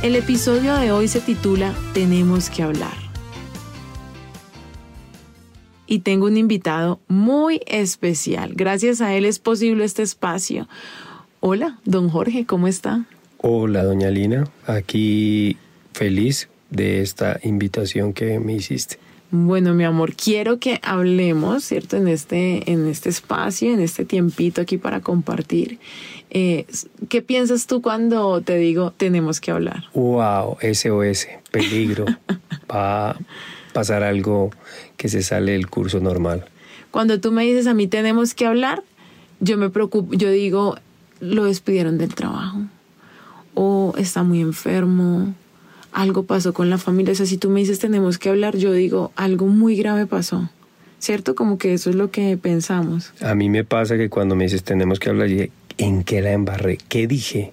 El 0.00 0.14
episodio 0.14 0.76
de 0.76 0.92
hoy 0.92 1.08
se 1.08 1.20
titula 1.20 1.74
Tenemos 1.92 2.50
que 2.50 2.62
hablar. 2.62 2.94
Y 5.88 6.00
tengo 6.00 6.26
un 6.26 6.36
invitado 6.36 7.00
muy 7.08 7.62
especial. 7.66 8.52
Gracias 8.54 9.00
a 9.00 9.16
él 9.16 9.24
es 9.24 9.40
posible 9.40 9.84
este 9.84 10.04
espacio. 10.04 10.68
Hola, 11.40 11.80
don 11.84 12.10
Jorge, 12.10 12.46
¿cómo 12.46 12.68
está? 12.68 13.06
Hola, 13.38 13.82
doña 13.82 14.08
Lina. 14.10 14.48
Aquí 14.68 15.56
feliz 15.94 16.48
de 16.70 17.00
esta 17.02 17.40
invitación 17.42 18.12
que 18.12 18.38
me 18.38 18.52
hiciste. 18.52 19.00
Bueno, 19.32 19.74
mi 19.74 19.82
amor, 19.82 20.14
quiero 20.14 20.60
que 20.60 20.78
hablemos, 20.82 21.64
¿cierto? 21.64 21.96
En 21.96 22.06
este, 22.06 22.70
en 22.70 22.86
este 22.86 23.08
espacio, 23.08 23.74
en 23.74 23.80
este 23.80 24.04
tiempito 24.04 24.60
aquí 24.60 24.78
para 24.78 25.00
compartir. 25.00 25.80
Eh, 26.30 26.66
¿Qué 27.08 27.22
piensas 27.22 27.66
tú 27.66 27.80
cuando 27.80 28.40
te 28.40 28.56
digo 28.56 28.92
tenemos 28.96 29.40
que 29.40 29.50
hablar? 29.50 29.84
Wow, 29.94 30.58
SOS, 30.60 31.26
peligro. 31.50 32.04
Va 32.70 33.10
a 33.10 33.16
pasar 33.72 34.02
algo 34.02 34.50
que 34.96 35.08
se 35.08 35.22
sale 35.22 35.52
del 35.52 35.68
curso 35.68 36.00
normal. 36.00 36.44
Cuando 36.90 37.20
tú 37.20 37.32
me 37.32 37.44
dices 37.44 37.66
a 37.66 37.74
mí 37.74 37.86
tenemos 37.86 38.34
que 38.34 38.46
hablar, 38.46 38.82
yo 39.40 39.56
me 39.56 39.70
preocupo, 39.70 40.14
yo 40.14 40.30
digo, 40.30 40.76
lo 41.20 41.44
despidieron 41.44 41.98
del 41.98 42.14
trabajo 42.14 42.60
o 43.54 43.94
está 43.96 44.22
muy 44.22 44.40
enfermo 44.40 45.34
algo 45.92 46.24
pasó 46.24 46.52
con 46.52 46.70
la 46.70 46.78
familia. 46.78 47.12
O 47.12 47.16
sea, 47.16 47.26
si 47.26 47.38
tú 47.38 47.50
me 47.50 47.60
dices 47.60 47.78
tenemos 47.78 48.18
que 48.18 48.28
hablar, 48.28 48.56
yo 48.56 48.72
digo 48.72 49.12
algo 49.16 49.46
muy 49.46 49.76
grave 49.76 50.06
pasó. 50.06 50.48
¿Cierto? 51.00 51.36
Como 51.36 51.58
que 51.58 51.74
eso 51.74 51.90
es 51.90 51.96
lo 51.96 52.10
que 52.10 52.36
pensamos. 52.36 53.12
A 53.20 53.36
mí 53.36 53.48
me 53.48 53.62
pasa 53.62 53.96
que 53.96 54.10
cuando 54.10 54.34
me 54.34 54.44
dices 54.44 54.64
tenemos 54.64 54.98
que 54.98 55.10
hablar, 55.10 55.28
¿en 55.78 56.04
qué 56.04 56.20
la 56.20 56.32
embarré? 56.32 56.78
¿Qué 56.88 57.06
dije? 57.06 57.52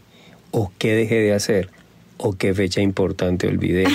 ¿O 0.51 0.71
qué 0.77 0.93
dejé 0.93 1.15
de 1.15 1.33
hacer? 1.33 1.69
¿O 2.17 2.33
qué 2.33 2.53
fecha 2.53 2.81
importante 2.81 3.47
olvidé? 3.47 3.85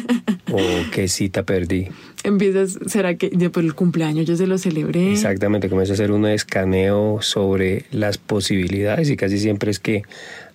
¿O 0.52 0.58
qué 0.92 1.08
cita 1.08 1.44
perdí? 1.44 1.88
Empiezas, 2.24 2.78
¿será 2.86 3.14
que 3.14 3.30
después 3.30 3.64
el 3.64 3.74
cumpleaños 3.74 4.26
yo 4.26 4.36
se 4.36 4.46
lo 4.46 4.58
celebré? 4.58 5.12
Exactamente, 5.12 5.68
comienza 5.68 5.92
a 5.92 5.94
hacer 5.94 6.10
un 6.12 6.26
escaneo 6.26 7.22
sobre 7.22 7.84
las 7.90 8.18
posibilidades 8.18 9.10
y 9.10 9.16
casi 9.16 9.38
siempre 9.38 9.70
es 9.70 9.78
que 9.78 10.02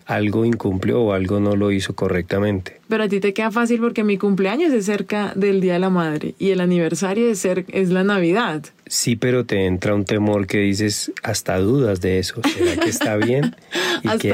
algo 0.05 0.45
incumplió 0.45 1.01
o 1.01 1.13
algo 1.13 1.39
no 1.39 1.55
lo 1.55 1.71
hizo 1.71 1.95
correctamente. 1.95 2.79
Pero 2.87 3.03
a 3.03 3.07
ti 3.07 3.19
te 3.19 3.33
queda 3.33 3.51
fácil 3.51 3.79
porque 3.79 4.03
mi 4.03 4.17
cumpleaños 4.17 4.71
es 4.71 4.85
cerca 4.85 5.33
del 5.35 5.61
Día 5.61 5.73
de 5.73 5.79
la 5.79 5.89
Madre 5.89 6.35
y 6.37 6.51
el 6.51 6.61
aniversario 6.61 7.29
es, 7.29 7.39
ser, 7.39 7.65
es 7.69 7.89
la 7.89 8.03
Navidad. 8.03 8.63
Sí, 8.87 9.15
pero 9.15 9.45
te 9.45 9.65
entra 9.65 9.95
un 9.95 10.05
temor 10.05 10.45
que 10.45 10.59
dices 10.59 11.11
hasta 11.23 11.57
dudas 11.57 12.01
de 12.01 12.19
eso. 12.19 12.41
¿Será 12.55 12.77
que 12.77 12.89
está 12.89 13.17
bien? 13.17 13.55
Y, 14.03 14.29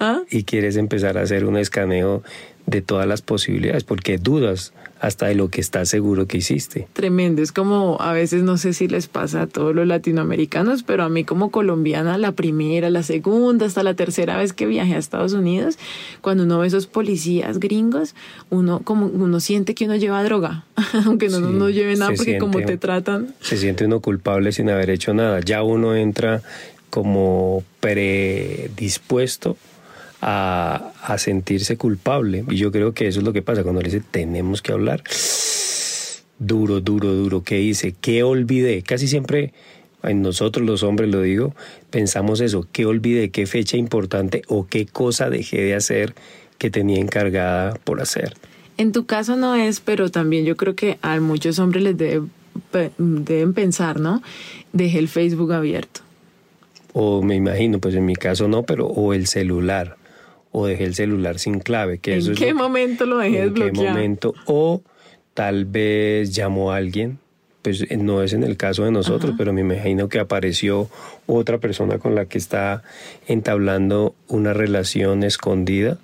¿Ah? 0.00 0.22
y 0.30 0.42
quieres 0.42 0.76
empezar 0.76 1.16
a 1.16 1.22
hacer 1.22 1.44
un 1.44 1.56
escaneo 1.56 2.24
de 2.66 2.82
todas 2.82 3.06
las 3.06 3.22
posibilidades 3.22 3.84
porque 3.84 4.18
dudas 4.18 4.72
hasta 5.00 5.26
de 5.26 5.34
lo 5.34 5.50
que 5.50 5.60
estás 5.60 5.88
seguro 5.88 6.26
que 6.26 6.38
hiciste. 6.38 6.88
Tremendo, 6.92 7.42
es 7.42 7.52
como 7.52 7.98
a 8.00 8.12
veces 8.12 8.42
no 8.42 8.56
sé 8.56 8.72
si 8.72 8.88
les 8.88 9.08
pasa 9.08 9.42
a 9.42 9.46
todos 9.46 9.74
los 9.74 9.86
latinoamericanos, 9.86 10.82
pero 10.82 11.04
a 11.04 11.08
mí 11.08 11.24
como 11.24 11.50
colombiana 11.50 12.16
la 12.18 12.32
primera, 12.32 12.88
la 12.90 13.02
segunda, 13.02 13.66
hasta 13.66 13.82
la 13.82 13.94
tercera 13.94 14.36
vez 14.38 14.52
que 14.52 14.66
viajé 14.66 14.94
a 14.94 14.98
Estados 14.98 15.32
Unidos, 15.32 15.78
cuando 16.22 16.44
uno 16.44 16.58
ve 16.58 16.66
esos 16.66 16.86
policías 16.86 17.58
gringos, 17.60 18.14
uno 18.50 18.80
como 18.82 19.06
uno 19.06 19.38
siente 19.40 19.74
que 19.74 19.84
uno 19.84 19.96
lleva 19.96 20.22
droga, 20.24 20.64
aunque 21.04 21.28
no, 21.28 21.40
no 21.40 21.68
lleve 21.68 21.96
nada 21.96 22.12
porque 22.16 22.38
como 22.38 22.60
te 22.60 22.78
tratan. 22.78 23.34
Se 23.40 23.58
siente 23.58 23.84
uno 23.84 24.00
culpable 24.00 24.52
sin 24.52 24.70
haber 24.70 24.90
hecho 24.90 25.12
nada, 25.12 25.40
ya 25.40 25.62
uno 25.62 25.94
entra 25.94 26.42
como 26.88 27.62
predispuesto 27.80 29.56
a, 30.28 30.92
a, 31.02 31.18
sentirse 31.18 31.76
culpable. 31.76 32.44
Y 32.50 32.56
yo 32.56 32.72
creo 32.72 32.92
que 32.92 33.06
eso 33.06 33.20
es 33.20 33.24
lo 33.24 33.32
que 33.32 33.42
pasa 33.42 33.62
cuando 33.62 33.80
le 33.80 33.90
dice 33.90 34.02
tenemos 34.10 34.60
que 34.60 34.72
hablar. 34.72 35.04
Duro, 36.40 36.80
duro, 36.80 37.14
duro. 37.14 37.44
¿Qué 37.44 37.60
hice? 37.60 37.94
¿Qué 38.00 38.24
olvidé? 38.24 38.82
Casi 38.82 39.06
siempre, 39.06 39.54
en 40.02 40.22
nosotros 40.22 40.66
los 40.66 40.82
hombres 40.82 41.10
lo 41.10 41.22
digo, 41.22 41.54
pensamos 41.90 42.40
eso. 42.40 42.66
¿Qué 42.72 42.86
olvidé? 42.86 43.30
¿Qué 43.30 43.46
fecha 43.46 43.76
importante 43.76 44.42
o 44.48 44.66
qué 44.66 44.86
cosa 44.86 45.30
dejé 45.30 45.62
de 45.62 45.76
hacer 45.76 46.16
que 46.58 46.70
tenía 46.70 46.98
encargada 46.98 47.74
por 47.84 48.00
hacer? 48.00 48.34
En 48.78 48.90
tu 48.90 49.06
caso 49.06 49.36
no 49.36 49.54
es, 49.54 49.78
pero 49.78 50.10
también 50.10 50.44
yo 50.44 50.56
creo 50.56 50.74
que 50.74 50.98
a 51.02 51.20
muchos 51.20 51.60
hombres 51.60 51.84
les 51.84 51.96
deben 51.96 53.54
pensar, 53.54 54.00
¿no? 54.00 54.24
Dejé 54.72 54.98
el 54.98 55.08
Facebook 55.08 55.52
abierto. 55.52 56.00
O 56.92 57.22
me 57.22 57.36
imagino, 57.36 57.78
pues 57.78 57.94
en 57.94 58.04
mi 58.04 58.16
caso 58.16 58.48
no, 58.48 58.64
pero 58.64 58.86
o 58.88 59.14
el 59.14 59.28
celular 59.28 59.96
o 60.58 60.66
dejé 60.66 60.84
el 60.84 60.94
celular 60.94 61.38
sin 61.38 61.60
clave. 61.60 61.98
Que 61.98 62.14
¿En 62.14 62.34
qué 62.34 62.54
momento 62.54 63.04
lo 63.04 63.18
dejé 63.18 63.42
¿En 63.42 63.52
qué 63.52 63.72
momento? 63.72 64.32
O 64.46 64.80
tal 65.34 65.66
vez 65.66 66.34
llamó 66.34 66.72
a 66.72 66.76
alguien, 66.76 67.18
pues 67.60 67.82
eh, 67.82 67.98
no 67.98 68.22
es 68.22 68.32
en 68.32 68.42
el 68.42 68.56
caso 68.56 68.84
de 68.84 68.90
nosotros, 68.90 69.34
pero 69.36 69.52
me 69.52 69.60
imagino 69.60 70.08
que 70.08 70.18
apareció 70.18 70.88
otra 71.26 71.58
persona 71.58 71.98
con 71.98 72.14
la 72.14 72.24
que 72.24 72.38
está 72.38 72.82
entablando 73.26 74.14
una 74.28 74.54
relación 74.54 75.24
escondida 75.24 75.98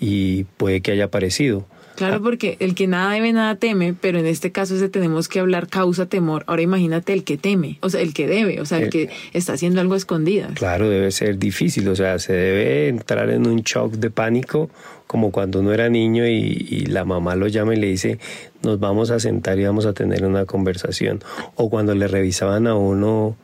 y 0.00 0.44
puede 0.44 0.80
que 0.80 0.92
haya 0.92 1.04
aparecido. 1.04 1.66
Claro, 1.96 2.22
porque 2.22 2.56
el 2.60 2.74
que 2.74 2.86
nada 2.86 3.12
debe, 3.12 3.32
nada 3.32 3.56
teme, 3.56 3.94
pero 3.98 4.18
en 4.18 4.26
este 4.26 4.52
caso 4.52 4.76
ese 4.76 4.88
tenemos 4.88 5.28
que 5.28 5.40
hablar 5.40 5.68
causa 5.68 6.06
temor. 6.06 6.44
Ahora 6.46 6.62
imagínate 6.62 7.12
el 7.12 7.24
que 7.24 7.36
teme, 7.36 7.78
o 7.80 7.90
sea, 7.90 8.00
el 8.00 8.14
que 8.14 8.26
debe, 8.26 8.60
o 8.60 8.66
sea, 8.66 8.78
el, 8.78 8.90
que 8.90 9.10
está 9.32 9.54
haciendo 9.54 9.80
algo 9.80 9.94
escondida. 9.94 10.50
Claro, 10.54 10.88
debe 10.88 11.10
ser 11.10 11.38
difícil, 11.38 11.88
o 11.88 11.96
sea, 11.96 12.18
se 12.18 12.32
debe 12.32 12.88
entrar 12.88 13.30
en 13.30 13.46
un 13.46 13.62
shock 13.62 13.94
de 13.94 14.10
pánico 14.10 14.70
como 15.06 15.30
cuando 15.30 15.60
uno 15.60 15.74
era 15.74 15.90
niño 15.90 16.26
y, 16.26 16.66
y, 16.70 16.86
la 16.86 17.04
mamá 17.04 17.36
lo 17.36 17.46
llama 17.46 17.74
y 17.74 17.76
le 17.76 17.88
dice, 17.88 18.18
nos 18.62 18.80
vamos 18.80 19.10
a 19.10 19.20
sentar 19.20 19.58
y 19.58 19.64
vamos 19.64 19.84
a 19.84 19.92
tener 19.92 20.24
una 20.24 20.46
conversación. 20.46 21.20
O 21.54 21.68
cuando 21.68 21.94
le 21.94 22.08
revisaban 22.08 22.66
a 22.66 22.74
uno 22.76 23.36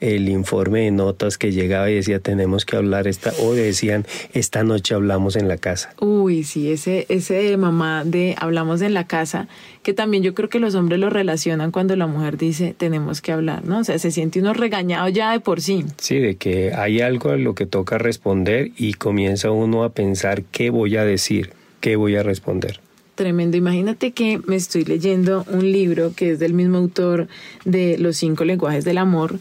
el 0.00 0.28
informe 0.28 0.80
de 0.80 0.90
notas 0.90 1.38
que 1.38 1.52
llegaba 1.52 1.90
y 1.90 1.94
decía 1.94 2.18
tenemos 2.18 2.64
que 2.64 2.76
hablar 2.76 3.06
esta 3.06 3.32
o 3.40 3.52
decían 3.52 4.06
esta 4.32 4.64
noche 4.64 4.94
hablamos 4.94 5.36
en 5.36 5.48
la 5.48 5.58
casa. 5.58 5.94
Uy, 6.00 6.44
sí, 6.44 6.70
ese 6.70 7.06
ese 7.08 7.34
de 7.34 7.56
mamá 7.56 8.04
de 8.04 8.34
hablamos 8.38 8.80
en 8.82 8.94
la 8.94 9.06
casa, 9.06 9.48
que 9.82 9.92
también 9.92 10.22
yo 10.22 10.34
creo 10.34 10.48
que 10.48 10.58
los 10.58 10.74
hombres 10.74 10.98
lo 10.98 11.10
relacionan 11.10 11.70
cuando 11.70 11.96
la 11.96 12.06
mujer 12.06 12.36
dice 12.36 12.74
tenemos 12.76 13.20
que 13.20 13.32
hablar, 13.32 13.64
¿no? 13.64 13.80
O 13.80 13.84
sea, 13.84 13.98
se 13.98 14.10
siente 14.10 14.40
uno 14.40 14.54
regañado 14.54 15.08
ya 15.08 15.32
de 15.32 15.40
por 15.40 15.60
sí. 15.60 15.84
Sí, 15.98 16.18
de 16.18 16.36
que 16.36 16.72
hay 16.72 17.00
algo 17.00 17.30
a 17.30 17.36
lo 17.36 17.54
que 17.54 17.66
toca 17.66 17.98
responder 17.98 18.70
y 18.76 18.94
comienza 18.94 19.50
uno 19.50 19.84
a 19.84 19.90
pensar 19.90 20.42
qué 20.44 20.70
voy 20.70 20.96
a 20.96 21.04
decir, 21.04 21.52
qué 21.80 21.96
voy 21.96 22.16
a 22.16 22.22
responder 22.22 22.80
tremendo. 23.20 23.58
Imagínate 23.58 24.12
que 24.12 24.40
me 24.46 24.56
estoy 24.56 24.86
leyendo 24.86 25.44
un 25.50 25.70
libro 25.70 26.14
que 26.16 26.30
es 26.30 26.38
del 26.38 26.54
mismo 26.54 26.78
autor 26.78 27.28
de 27.66 27.98
Los 27.98 28.16
cinco 28.16 28.46
lenguajes 28.46 28.82
del 28.86 28.96
amor 28.96 29.38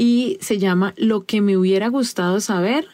y 0.00 0.38
se 0.40 0.56
llama 0.56 0.94
Lo 0.96 1.26
que 1.26 1.42
me 1.42 1.58
hubiera 1.58 1.88
gustado 1.88 2.40
saber 2.40 2.86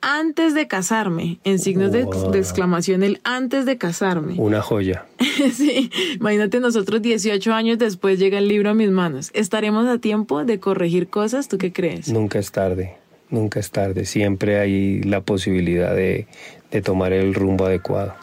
antes 0.00 0.54
de 0.54 0.68
casarme, 0.68 1.40
en 1.42 1.58
signos 1.58 1.90
de, 1.90 2.06
exclamación 2.38 3.02
el 3.02 3.20
antes 3.24 3.66
de 3.66 3.76
casarme. 3.76 4.34
Una 4.38 4.62
joya. 4.62 5.04
sí, 5.52 5.90
imagínate 6.14 6.60
nosotros 6.60 7.02
18 7.02 7.52
años 7.52 7.78
después 7.78 8.20
llega 8.20 8.38
el 8.38 8.46
libro 8.46 8.70
a 8.70 8.74
mis 8.74 8.90
manos. 8.90 9.32
¿Estaremos 9.34 9.88
a 9.88 9.98
tiempo 9.98 10.44
de 10.44 10.60
corregir 10.60 11.08
cosas? 11.08 11.48
¿Tú 11.48 11.58
qué 11.58 11.72
crees? 11.72 12.08
Nunca 12.08 12.38
es 12.38 12.52
tarde, 12.52 12.98
nunca 13.30 13.58
es 13.58 13.72
tarde. 13.72 14.04
Siempre 14.04 14.60
hay 14.60 15.02
la 15.02 15.22
posibilidad 15.22 15.92
de, 15.92 16.28
de 16.70 16.82
tomar 16.82 17.12
el 17.12 17.34
rumbo 17.34 17.66
adecuado. 17.66 18.14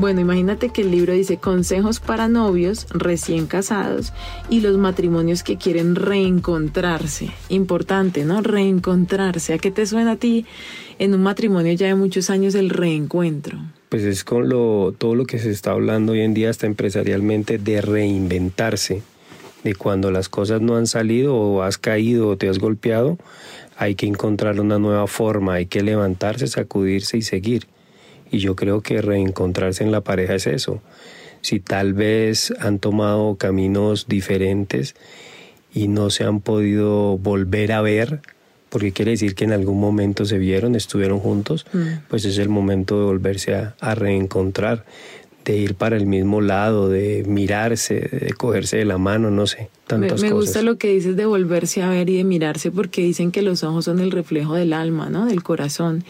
Bueno, 0.00 0.22
imagínate 0.22 0.70
que 0.70 0.80
el 0.80 0.90
libro 0.90 1.12
dice 1.12 1.36
consejos 1.36 2.00
para 2.00 2.26
novios 2.26 2.86
recién 2.88 3.46
casados 3.46 4.14
y 4.48 4.60
los 4.62 4.78
matrimonios 4.78 5.42
que 5.42 5.58
quieren 5.58 5.94
reencontrarse. 5.94 7.28
Importante, 7.50 8.24
¿no? 8.24 8.40
Reencontrarse. 8.40 9.52
¿A 9.52 9.58
qué 9.58 9.70
te 9.70 9.84
suena 9.84 10.12
a 10.12 10.16
ti 10.16 10.46
en 10.98 11.12
un 11.12 11.22
matrimonio 11.22 11.74
ya 11.74 11.88
de 11.88 11.96
muchos 11.96 12.30
años 12.30 12.54
el 12.54 12.70
reencuentro? 12.70 13.58
Pues 13.90 14.04
es 14.04 14.24
con 14.24 14.48
lo, 14.48 14.94
todo 14.96 15.14
lo 15.14 15.26
que 15.26 15.38
se 15.38 15.50
está 15.50 15.72
hablando 15.72 16.12
hoy 16.12 16.22
en 16.22 16.32
día 16.32 16.48
hasta 16.48 16.66
empresarialmente 16.66 17.58
de 17.58 17.82
reinventarse 17.82 19.02
de 19.64 19.74
cuando 19.74 20.10
las 20.10 20.30
cosas 20.30 20.62
no 20.62 20.76
han 20.76 20.86
salido 20.86 21.36
o 21.36 21.60
has 21.60 21.76
caído 21.76 22.28
o 22.28 22.38
te 22.38 22.48
has 22.48 22.58
golpeado, 22.58 23.18
hay 23.76 23.96
que 23.96 24.06
encontrar 24.06 24.60
una 24.60 24.78
nueva 24.78 25.06
forma, 25.06 25.56
hay 25.56 25.66
que 25.66 25.82
levantarse, 25.82 26.46
sacudirse 26.46 27.18
y 27.18 27.22
seguir. 27.22 27.66
Y 28.30 28.38
yo 28.38 28.56
creo 28.56 28.80
que 28.80 29.02
reencontrarse 29.02 29.84
en 29.84 29.92
la 29.92 30.02
pareja 30.02 30.34
es 30.34 30.46
eso. 30.46 30.80
Si 31.40 31.58
tal 31.60 31.94
vez 31.94 32.52
han 32.60 32.78
tomado 32.78 33.36
caminos 33.36 34.06
diferentes 34.08 34.94
y 35.72 35.88
no 35.88 36.10
se 36.10 36.24
han 36.24 36.40
podido 36.40 37.16
volver 37.18 37.72
a 37.72 37.80
ver, 37.80 38.20
porque 38.68 38.92
quiere 38.92 39.12
decir 39.12 39.34
que 39.34 39.44
en 39.44 39.52
algún 39.52 39.80
momento 39.80 40.24
se 40.24 40.38
vieron, 40.38 40.76
estuvieron 40.76 41.18
juntos, 41.18 41.66
mm. 41.72 42.06
pues 42.08 42.24
es 42.24 42.38
el 42.38 42.48
momento 42.48 42.98
de 42.98 43.04
volverse 43.04 43.54
a, 43.54 43.74
a 43.80 43.94
reencontrar 43.94 44.84
de 45.44 45.56
ir 45.56 45.74
para 45.74 45.96
el 45.96 46.06
mismo 46.06 46.40
lado, 46.40 46.88
de 46.88 47.24
mirarse, 47.26 47.94
de 47.94 48.32
cogerse 48.36 48.76
de 48.76 48.84
la 48.84 48.98
mano, 48.98 49.30
no 49.30 49.46
sé, 49.46 49.70
tantas 49.86 50.20
me, 50.20 50.28
me 50.28 50.34
gusta 50.34 50.62
lo 50.62 50.76
que 50.76 50.88
dices 50.88 51.16
de 51.16 51.26
volverse 51.26 51.82
a 51.82 51.88
ver 51.88 52.10
y 52.10 52.18
de 52.18 52.24
mirarse 52.24 52.70
porque 52.70 53.02
dicen 53.02 53.32
que 53.32 53.42
los 53.42 53.64
ojos 53.64 53.86
son 53.86 54.00
el 54.00 54.10
reflejo 54.10 54.54
del 54.54 54.72
alma, 54.72 55.08
¿no? 55.08 55.26
Del 55.26 55.42
corazón 55.42 56.04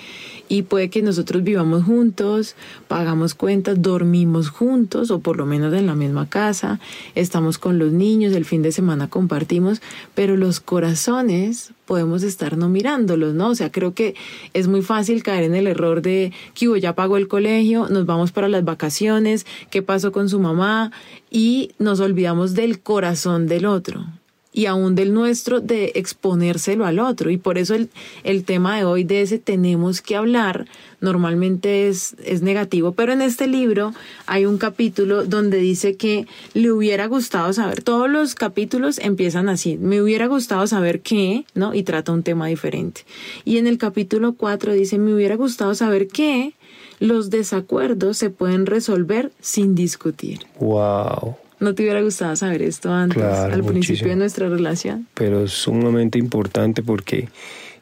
y 0.50 0.62
puede 0.62 0.90
que 0.90 1.00
nosotros 1.00 1.44
vivamos 1.44 1.84
juntos, 1.84 2.56
pagamos 2.88 3.34
cuentas, 3.34 3.80
dormimos 3.80 4.48
juntos 4.48 5.12
o 5.12 5.20
por 5.20 5.36
lo 5.36 5.46
menos 5.46 5.72
en 5.72 5.86
la 5.86 5.94
misma 5.94 6.28
casa, 6.28 6.80
estamos 7.14 7.56
con 7.56 7.78
los 7.78 7.92
niños, 7.92 8.34
el 8.34 8.44
fin 8.44 8.60
de 8.60 8.72
semana 8.72 9.08
compartimos, 9.08 9.80
pero 10.16 10.36
los 10.36 10.58
corazones 10.58 11.72
podemos 11.86 12.24
estar 12.24 12.58
no 12.58 12.68
mirándolos, 12.68 13.32
¿no? 13.32 13.50
O 13.50 13.54
sea, 13.54 13.70
creo 13.70 13.94
que 13.94 14.16
es 14.52 14.66
muy 14.66 14.82
fácil 14.82 15.22
caer 15.22 15.44
en 15.44 15.54
el 15.54 15.68
error 15.68 16.02
de 16.02 16.32
que 16.54 16.80
ya 16.80 16.96
pagó 16.96 17.16
el 17.16 17.28
colegio, 17.28 17.88
nos 17.88 18.04
vamos 18.04 18.32
para 18.32 18.48
las 18.48 18.64
vacaciones, 18.64 19.46
qué 19.70 19.82
pasó 19.82 20.10
con 20.10 20.28
su 20.28 20.40
mamá 20.40 20.90
y 21.30 21.70
nos 21.78 22.00
olvidamos 22.00 22.54
del 22.54 22.80
corazón 22.80 23.46
del 23.46 23.66
otro 23.66 24.04
y 24.52 24.66
aún 24.66 24.94
del 24.94 25.14
nuestro 25.14 25.60
de 25.60 25.92
exponérselo 25.94 26.84
al 26.84 26.98
otro. 26.98 27.30
Y 27.30 27.36
por 27.36 27.58
eso 27.58 27.74
el, 27.74 27.88
el, 28.24 28.44
tema 28.44 28.76
de 28.76 28.84
hoy 28.84 29.04
de 29.04 29.22
ese 29.22 29.38
tenemos 29.38 30.00
que 30.00 30.16
hablar 30.16 30.66
normalmente 31.00 31.88
es, 31.88 32.16
es 32.24 32.42
negativo, 32.42 32.92
pero 32.92 33.12
en 33.12 33.22
este 33.22 33.46
libro 33.46 33.94
hay 34.26 34.46
un 34.46 34.58
capítulo 34.58 35.24
donde 35.24 35.58
dice 35.58 35.96
que 35.96 36.26
le 36.52 36.72
hubiera 36.72 37.06
gustado 37.06 37.52
saber, 37.52 37.82
todos 37.82 38.10
los 38.10 38.34
capítulos 38.34 38.98
empiezan 38.98 39.48
así, 39.48 39.78
me 39.78 40.02
hubiera 40.02 40.26
gustado 40.26 40.66
saber 40.66 41.00
qué, 41.00 41.44
¿no? 41.54 41.74
Y 41.74 41.84
trata 41.84 42.12
un 42.12 42.22
tema 42.22 42.48
diferente. 42.48 43.02
Y 43.44 43.58
en 43.58 43.66
el 43.66 43.78
capítulo 43.78 44.34
4 44.34 44.72
dice, 44.72 44.98
me 44.98 45.14
hubiera 45.14 45.36
gustado 45.36 45.74
saber 45.74 46.08
qué, 46.08 46.54
los 46.98 47.30
desacuerdos 47.30 48.18
se 48.18 48.28
pueden 48.28 48.66
resolver 48.66 49.32
sin 49.40 49.74
discutir. 49.74 50.40
Wow. 50.58 51.36
¿No 51.60 51.74
te 51.74 51.82
hubiera 51.82 52.00
gustado 52.00 52.34
saber 52.36 52.62
esto 52.62 52.90
antes, 52.90 53.22
al 53.22 53.62
principio 53.62 54.08
de 54.08 54.16
nuestra 54.16 54.48
relación? 54.48 55.06
Pero 55.14 55.44
es 55.44 55.52
sumamente 55.52 56.18
importante 56.18 56.82
porque 56.82 57.28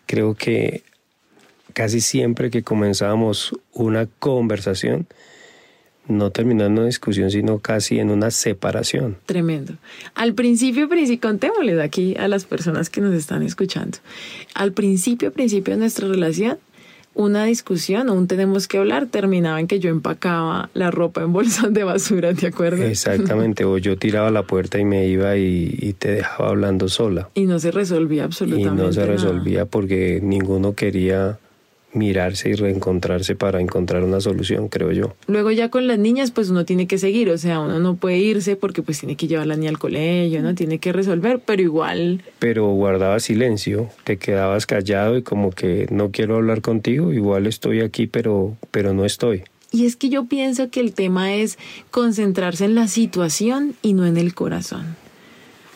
creo 0.06 0.34
que 0.34 0.82
casi 1.74 2.00
siempre 2.00 2.50
que 2.50 2.64
comenzamos 2.64 3.54
una 3.72 4.06
conversación, 4.18 5.06
no 6.08 6.32
terminando 6.32 6.66
en 6.66 6.78
una 6.78 6.86
discusión, 6.86 7.30
sino 7.30 7.60
casi 7.60 8.00
en 8.00 8.10
una 8.10 8.32
separación. 8.32 9.16
Tremendo. 9.26 9.74
Al 10.14 10.34
principio, 10.34 10.88
principio, 10.88 11.28
contémosles 11.28 11.78
aquí 11.78 12.16
a 12.18 12.26
las 12.26 12.46
personas 12.46 12.90
que 12.90 13.00
nos 13.00 13.14
están 13.14 13.44
escuchando. 13.44 13.98
Al 14.54 14.72
principio, 14.72 15.32
principio 15.32 15.74
de 15.74 15.80
nuestra 15.80 16.08
relación, 16.08 16.58
una 17.18 17.44
discusión 17.46 18.08
aún 18.08 18.28
tenemos 18.28 18.68
que 18.68 18.78
hablar 18.78 19.06
terminaba 19.06 19.58
en 19.58 19.66
que 19.66 19.80
yo 19.80 19.90
empacaba 19.90 20.70
la 20.72 20.92
ropa 20.92 21.20
en 21.22 21.32
bolsas 21.32 21.74
de 21.74 21.82
basura, 21.82 22.32
¿te 22.32 22.46
acuerdas? 22.46 22.88
Exactamente, 22.88 23.64
o 23.64 23.76
yo 23.76 23.98
tiraba 23.98 24.30
la 24.30 24.44
puerta 24.44 24.78
y 24.78 24.84
me 24.84 25.06
iba 25.08 25.36
y, 25.36 25.96
te 25.98 26.12
dejaba 26.12 26.50
hablando 26.50 26.88
sola. 26.88 27.28
Y 27.34 27.46
no 27.46 27.58
se 27.58 27.72
resolvía 27.72 28.22
absolutamente. 28.22 28.82
Y 28.82 28.86
no 28.86 28.92
se 28.92 29.04
resolvía 29.04 29.64
porque 29.64 30.20
ninguno 30.22 30.74
quería 30.74 31.38
mirarse 31.92 32.50
y 32.50 32.54
reencontrarse 32.54 33.34
para 33.34 33.60
encontrar 33.60 34.04
una 34.04 34.20
solución, 34.20 34.68
creo 34.68 34.92
yo. 34.92 35.14
Luego 35.26 35.50
ya 35.50 35.70
con 35.70 35.86
las 35.86 35.98
niñas, 35.98 36.30
pues 36.30 36.50
uno 36.50 36.64
tiene 36.64 36.86
que 36.86 36.98
seguir, 36.98 37.30
o 37.30 37.38
sea, 37.38 37.60
uno 37.60 37.78
no 37.78 37.96
puede 37.96 38.18
irse 38.18 38.56
porque 38.56 38.82
pues 38.82 39.00
tiene 39.00 39.16
que 39.16 39.26
llevar 39.26 39.46
la 39.46 39.56
niña 39.56 39.70
al 39.70 39.78
colegio, 39.78 40.42
¿no? 40.42 40.54
Tiene 40.54 40.78
que 40.78 40.92
resolver, 40.92 41.40
pero 41.44 41.62
igual... 41.62 42.22
Pero 42.38 42.68
guardaba 42.68 43.20
silencio, 43.20 43.88
te 44.04 44.18
quedabas 44.18 44.66
callado 44.66 45.16
y 45.16 45.22
como 45.22 45.50
que 45.50 45.86
no 45.90 46.10
quiero 46.10 46.36
hablar 46.36 46.60
contigo, 46.60 47.12
igual 47.12 47.46
estoy 47.46 47.80
aquí, 47.80 48.06
pero, 48.06 48.56
pero 48.70 48.92
no 48.92 49.04
estoy. 49.04 49.44
Y 49.70 49.84
es 49.84 49.96
que 49.96 50.08
yo 50.08 50.24
pienso 50.24 50.70
que 50.70 50.80
el 50.80 50.94
tema 50.94 51.34
es 51.34 51.58
concentrarse 51.90 52.64
en 52.64 52.74
la 52.74 52.88
situación 52.88 53.74
y 53.82 53.92
no 53.92 54.06
en 54.06 54.16
el 54.16 54.34
corazón. 54.34 54.96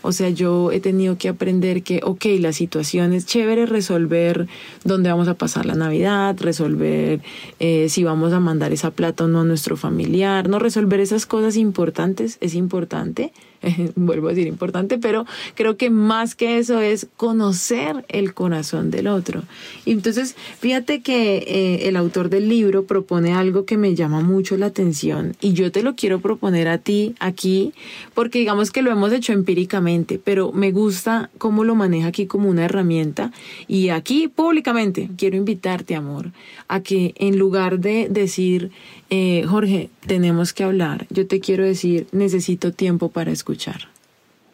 O 0.03 0.13
sea, 0.13 0.29
yo 0.31 0.73
he 0.73 0.81
tenido 0.81 1.17
que 1.17 1.29
aprender 1.29 1.83
que, 1.83 2.01
ok, 2.03 2.27
la 2.39 2.53
situación 2.53 3.13
es 3.13 3.27
chévere 3.27 3.67
resolver 3.67 4.49
dónde 4.85 5.11
vamos 5.11 5.29
a 5.29 5.35
pasar 5.35 5.67
la 5.67 5.75
Navidad, 5.75 6.37
resolver 6.39 7.21
eh, 7.61 7.89
si 7.89 8.05
vamos 8.05 8.33
a 8.33 8.41
mandar 8.41 8.73
esa 8.73 8.91
plata 8.91 9.25
o 9.25 9.29
no 9.29 9.41
a 9.41 9.45
nuestro 9.45 9.77
familiar, 9.77 10.49
no 10.49 10.59
resolver 10.59 11.01
esas 11.01 11.27
cosas 11.27 11.57
importantes 11.57 12.39
es 12.41 12.55
importante, 12.55 13.33
vuelvo 13.97 14.29
a 14.29 14.31
decir 14.31 14.47
importante, 14.47 14.99
pero 14.99 15.27
creo 15.55 15.77
que 15.77 15.91
más 15.91 16.35
que 16.35 16.59
eso 16.59 16.81
es 16.81 17.07
conocer 17.17 18.05
el 18.09 18.35
corazón 18.35 18.91
del 18.91 19.07
otro. 19.07 19.43
Entonces, 19.87 20.35
fíjate 20.59 21.01
que 21.01 21.39
eh, 21.39 21.89
el 21.89 21.97
autor 21.97 22.29
del 22.29 22.49
libro 22.49 22.85
propone 22.85 23.33
algo 23.33 23.65
que 23.65 23.77
me 23.77 23.95
llama 23.95 24.21
mucho 24.21 24.57
la 24.57 24.67
atención 24.67 25.37
y 25.41 25.53
yo 25.53 25.71
te 25.73 25.83
lo 25.83 25.95
quiero 25.95 26.21
proponer 26.21 26.69
a 26.69 26.79
ti 26.79 27.15
aquí, 27.19 27.73
porque 28.15 28.39
digamos 28.39 28.71
que 28.71 28.83
lo 28.83 28.91
hemos 28.91 29.13
hecho 29.13 29.33
empíricamente, 29.33 30.21
pero 30.23 30.53
me 30.53 30.73
gusta 30.73 31.31
cómo 31.39 31.65
lo 31.65 31.75
maneja 31.75 32.09
aquí 32.09 32.27
como 32.27 32.49
una 32.49 32.65
herramienta 32.65 33.33
y 33.69 33.91
aquí 33.91 34.29
públicamente 34.29 35.09
quiero 35.17 35.37
invitarte, 35.37 35.95
amor, 35.95 36.33
a 36.69 36.81
que 36.81 37.15
en 37.17 37.39
lugar 37.39 37.79
de 37.79 38.09
decir, 38.11 38.71
eh, 39.11 39.45
Jorge, 39.47 39.91
tenemos 40.07 40.53
que 40.53 40.65
hablar. 40.65 41.07
Yo 41.11 41.27
te 41.27 41.41
quiero 41.41 41.65
decir, 41.65 42.07
necesito 42.13 42.73
tiempo 42.73 43.11
para 43.11 43.31
escuchar. 43.31 43.52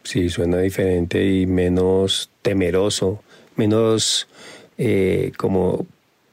Sí, 0.03 0.29
suena 0.29 0.57
diferente 0.59 1.25
y 1.25 1.45
menos 1.45 2.29
temeroso, 2.41 3.21
menos 3.55 4.27
eh, 4.77 5.31
como 5.37 5.85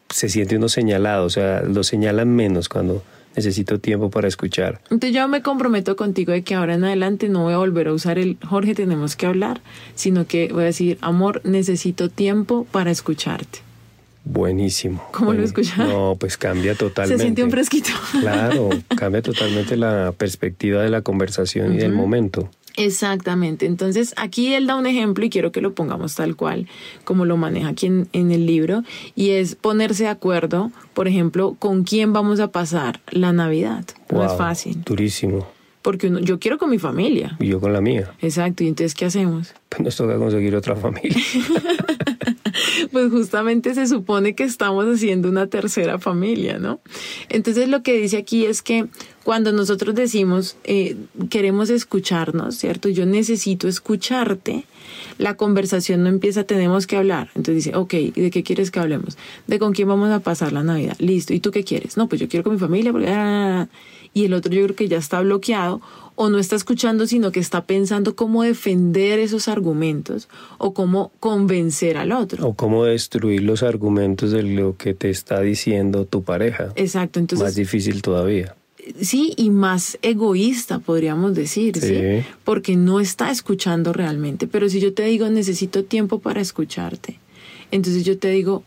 se 0.09 0.29
siente 0.29 0.57
uno 0.57 0.69
señalado, 0.69 1.27
o 1.27 1.31
sea, 1.31 1.63
lo 1.63 1.83
señalan 1.83 2.35
menos 2.35 2.69
cuando 2.69 3.03
necesito 3.35 3.79
tiempo 3.79 4.09
para 4.09 4.29
escuchar. 4.29 4.81
Entonces 4.85 5.13
yo 5.13 5.29
me 5.29 5.43
comprometo 5.43 5.95
contigo 5.95 6.33
de 6.33 6.43
que 6.43 6.55
ahora 6.55 6.75
en 6.75 6.85
adelante 6.85 7.29
no 7.29 7.43
voy 7.43 7.53
a 7.53 7.59
volver 7.59 7.89
a 7.89 7.93
usar 7.93 8.19
el 8.19 8.39
Jorge, 8.43 8.75
tenemos 8.75 9.15
que 9.15 9.27
hablar, 9.27 9.61
sino 9.95 10.27
que 10.27 10.49
voy 10.53 10.63
a 10.63 10.67
decir, 10.67 10.97
amor, 11.03 11.43
necesito 11.45 12.09
tiempo 12.09 12.67
para 12.71 12.91
escucharte. 12.91 13.66
Buenísimo. 14.27 15.07
¿Cómo 15.13 15.33
lo 15.33 15.45
escuchas? 15.45 15.79
No, 15.79 16.17
pues 16.19 16.37
cambia 16.37 16.75
totalmente. 16.75 17.17
Se 17.17 17.23
siente 17.23 17.45
un 17.45 17.51
fresquito. 17.53 17.91
Claro, 18.21 18.71
cambia 18.97 19.23
totalmente 19.23 19.77
la 19.77 20.13
perspectiva 20.13 20.83
de 20.83 20.91
la 20.91 21.03
conversación 21.03 21.75
y 21.75 21.77
del 21.77 21.93
momento. 21.93 22.51
Exactamente. 22.77 23.67
Entonces, 23.67 24.15
aquí 24.17 24.53
él 24.53 24.67
da 24.67 24.75
un 24.75 24.87
ejemplo 24.87 25.25
y 25.25 25.31
quiero 25.31 25.53
que 25.53 25.61
lo 25.61 25.75
pongamos 25.75 26.17
tal 26.17 26.35
cual, 26.35 26.67
como 27.05 27.25
lo 27.25 27.37
maneja 27.37 27.69
aquí 27.69 27.87
en, 27.87 28.09
el 28.13 28.47
libro, 28.47 28.83
y 29.15 29.31
es 29.31 29.55
ponerse 29.55 30.05
de 30.05 30.11
acuerdo, 30.11 30.73
por 30.93 31.07
ejemplo, 31.07 31.55
con 31.61 31.85
quién 31.85 32.13
vamos 32.13 32.41
a 32.41 32.49
pasar 32.49 33.01
la 33.11 33.33
Navidad. 33.33 33.85
no 34.11 34.27
es 34.27 34.33
fácil. 34.37 34.83
Durísimo. 34.85 35.47
Porque 35.83 36.13
yo 36.23 36.41
quiero 36.41 36.59
con 36.59 36.69
mi 36.69 36.79
familia. 36.79 37.37
Y 37.39 37.47
yo 37.47 37.61
con 37.61 37.73
la 37.73 37.81
mía. 37.81 38.13
Exacto. 38.21 38.65
¿Y 38.65 38.69
entonces 38.69 38.93
qué 38.93 39.05
hacemos? 39.05 39.55
Pues 39.69 39.83
nos 39.83 39.97
toca 39.97 40.17
conseguir 40.17 40.57
otra 40.57 40.75
familia. 40.75 41.17
pues 42.93 43.11
justamente 43.11 43.75
se 43.75 43.87
supone 43.87 44.35
que 44.35 44.45
estamos 44.45 44.87
haciendo 44.87 45.29
una 45.29 45.47
tercera 45.47 45.99
familia, 45.99 46.59
¿no? 46.59 46.81
Entonces 47.29 47.69
lo 47.69 47.83
que 47.83 47.99
dice 47.99 48.17
aquí 48.17 48.47
es 48.47 48.63
que 48.63 48.87
cuando 49.25 49.53
nosotros 49.53 49.95
decimos 49.95 50.57
eh, 50.65 50.97
queremos 51.31 51.71
escucharnos, 51.71 52.57
¿cierto? 52.57 52.89
Yo 52.89 53.07
necesito 53.07 53.69
escucharte, 53.69 54.65
la 55.19 55.37
conversación 55.37 56.03
no 56.03 56.09
empieza, 56.09 56.45
tenemos 56.45 56.87
que 56.87 56.97
hablar. 56.97 57.31
Entonces 57.35 57.65
dice, 57.65 57.77
ok, 57.77 57.95
¿y 57.95 58.11
de 58.13 58.31
qué 58.31 58.43
quieres 58.43 58.71
que 58.71 58.81
hablemos? 58.81 59.19
De 59.47 59.59
con 59.59 59.73
quién 59.73 59.89
vamos 59.89 60.11
a 60.11 60.21
pasar 60.21 60.53
la 60.53 60.63
Navidad. 60.63 60.97
Listo, 60.99 61.35
¿y 61.35 61.41
tú 61.41 61.51
qué 61.51 61.65
quieres? 61.65 61.97
No, 61.97 62.09
pues 62.09 62.21
yo 62.21 62.29
quiero 62.29 62.45
con 62.45 62.53
mi 62.55 62.59
familia, 62.59 62.93
porque... 62.93 63.09
Ah, 63.09 63.69
y 64.17 64.25
el 64.25 64.33
otro 64.33 64.51
yo 64.51 64.65
creo 64.65 64.77
que 64.77 64.89
ya 64.89 64.97
está 64.97 65.21
bloqueado 65.21 65.83
o 66.17 66.29
no 66.31 66.39
está 66.39 66.57
escuchando, 66.57 67.07
sino 67.07 67.31
que 67.31 67.41
está 67.41 67.65
pensando 67.65 68.17
cómo 68.17 68.43
defender 68.43 69.19
esos 69.19 69.49
argumentos 69.49 70.29
o 70.59 70.75
cómo 70.75 71.13
convencer 71.21 71.97
al 71.97 72.13
otro. 72.13 72.47
O 72.47 72.55
cómo 72.55 72.85
destruir 72.85 73.43
los 73.43 73.63
argumentos 73.63 74.33
de 74.33 74.43
lo 74.43 74.77
que 74.77 74.95
te 74.95 75.11
está 75.11 75.41
diciendo 75.41 76.07
tu 76.07 76.23
pareja. 76.23 76.73
Exacto, 76.75 77.21
entonces... 77.21 77.45
Más 77.45 77.55
difícil 77.55 78.03
todavía. 78.03 78.57
Sí, 79.01 79.35
y 79.37 79.51
más 79.51 79.99
egoísta, 80.03 80.79
podríamos 80.79 81.35
decir, 81.35 81.77
¿sí? 81.79 82.25
Porque 82.45 82.77
no 82.77 83.01
está 83.01 83.31
escuchando 83.31 83.93
realmente. 83.93 84.47
Pero 84.47 84.69
si 84.69 84.81
yo 84.81 84.95
te 84.95 85.05
digo, 85.05 85.29
necesito 85.29 85.85
tiempo 85.85 86.21
para 86.21 86.41
escucharte, 86.41 87.19
entonces 87.73 88.05
yo 88.05 88.17
te 88.19 88.31
digo, 88.31 88.63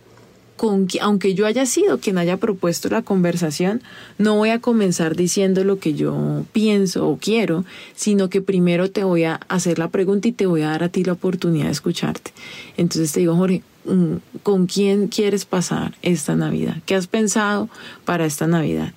con, 0.60 0.90
aunque 1.00 1.36
yo 1.36 1.46
haya 1.46 1.66
sido 1.66 2.00
quien 2.02 2.18
haya 2.18 2.36
propuesto 2.36 2.90
la 2.90 3.02
conversación, 3.02 3.82
no 4.18 4.36
voy 4.36 4.50
a 4.50 4.60
comenzar 4.60 5.16
diciendo 5.16 5.64
lo 5.64 5.80
que 5.80 5.94
yo 5.94 6.44
pienso 6.52 7.08
o 7.08 7.18
quiero, 7.18 7.64
sino 7.96 8.30
que 8.30 8.42
primero 8.42 8.92
te 8.92 9.06
voy 9.06 9.24
a 9.24 9.36
hacer 9.48 9.80
la 9.80 9.88
pregunta 9.88 10.28
y 10.28 10.34
te 10.34 10.48
voy 10.48 10.64
a 10.64 10.72
dar 10.72 10.84
a 10.84 10.90
ti 10.90 11.06
la 11.06 11.14
oportunidad 11.14 11.68
de 11.68 11.72
escucharte. 11.72 12.34
Entonces 12.76 13.14
te 13.14 13.22
digo, 13.22 13.38
Jorge, 13.38 13.64
mm, 13.86 14.16
¿con 14.44 14.66
quién 14.68 15.08
quieres 15.08 15.46
pasar 15.46 15.96
esta 16.02 16.36
Navidad? 16.36 16.76
¿Qué 16.86 16.94
has 16.94 17.08
pensado 17.08 17.70
para 18.04 18.26
esta 18.26 18.46
Navidad? 18.46 18.92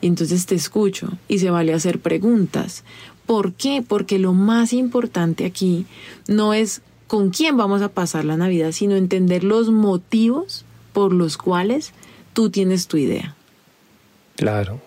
Y 0.00 0.08
entonces 0.08 0.46
te 0.46 0.56
escucho 0.56 1.12
y 1.28 1.38
se 1.38 1.48
vale 1.48 1.74
hacer 1.74 2.00
preguntas. 2.00 2.82
¿Por 3.24 3.52
qué? 3.52 3.84
Porque 3.86 4.18
lo 4.18 4.32
más 4.32 4.72
importante 4.72 5.44
aquí 5.44 5.86
no 6.26 6.54
es 6.54 6.82
con 7.06 7.30
quién 7.30 7.56
vamos 7.56 7.82
a 7.82 7.88
pasar 7.88 8.24
la 8.24 8.36
Navidad, 8.36 8.72
sino 8.72 8.96
entender 8.96 9.44
los 9.44 9.70
motivos 9.70 10.64
por 10.94 11.12
los 11.12 11.36
cuales 11.36 11.92
tú 12.32 12.48
tienes 12.48 12.86
tu 12.86 12.96
idea. 12.96 13.34
Claro. 14.36 14.80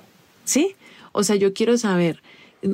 ¿Sí? 0.46 0.76
O 1.12 1.24
sea, 1.24 1.36
yo 1.36 1.54
quiero 1.54 1.78
saber, 1.78 2.22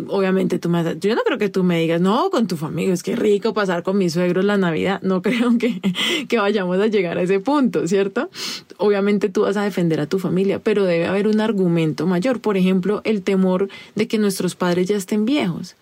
obviamente 0.08 0.60
tú 0.60 0.70
me 0.70 0.84
yo 1.00 1.16
no 1.16 1.24
creo 1.24 1.38
que 1.38 1.50
tú 1.50 1.64
me 1.64 1.80
digas, 1.80 2.00
no, 2.00 2.30
con 2.30 2.48
tu 2.48 2.58
familia, 2.58 2.94
es 2.94 3.04
que 3.04 3.16
rico 3.16 3.54
pasar 3.54 3.84
con 3.84 3.98
mis 3.98 4.14
suegros 4.14 4.46
la 4.46 4.58
Navidad, 4.58 5.02
no 5.02 5.22
creo 5.24 5.58
que, 5.58 5.82
que 6.30 6.38
vayamos 6.38 6.80
a 6.80 6.88
llegar 6.88 7.18
a 7.18 7.24
ese 7.24 7.40
punto, 7.40 7.88
¿cierto? 7.88 8.30
Obviamente 8.78 9.30
tú 9.30 9.42
vas 9.42 9.58
a 9.58 9.64
defender 9.64 10.00
a 10.00 10.06
tu 10.06 10.20
familia, 10.20 10.60
pero 10.60 10.86
debe 10.86 11.08
haber 11.08 11.28
un 11.28 11.42
argumento 11.42 12.06
mayor, 12.06 12.40
por 12.40 12.56
ejemplo, 12.56 13.02
el 13.04 13.24
temor 13.24 13.68
de 13.96 14.08
que 14.08 14.20
nuestros 14.20 14.56
padres 14.56 14.88
ya 14.88 14.96
estén 14.96 15.26
viejos. 15.26 15.76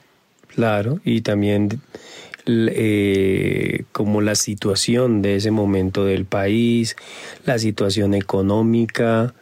Claro, 0.48 1.00
y 1.04 1.22
también 1.22 1.82
eh, 2.46 3.84
como 3.92 4.22
la 4.22 4.36
situación 4.36 5.22
de 5.22 5.36
ese 5.36 5.52
momento 5.52 6.06
del 6.06 6.26
país, 6.26 6.96
la 7.46 7.60
situación 7.60 8.14
económica. 8.14 9.34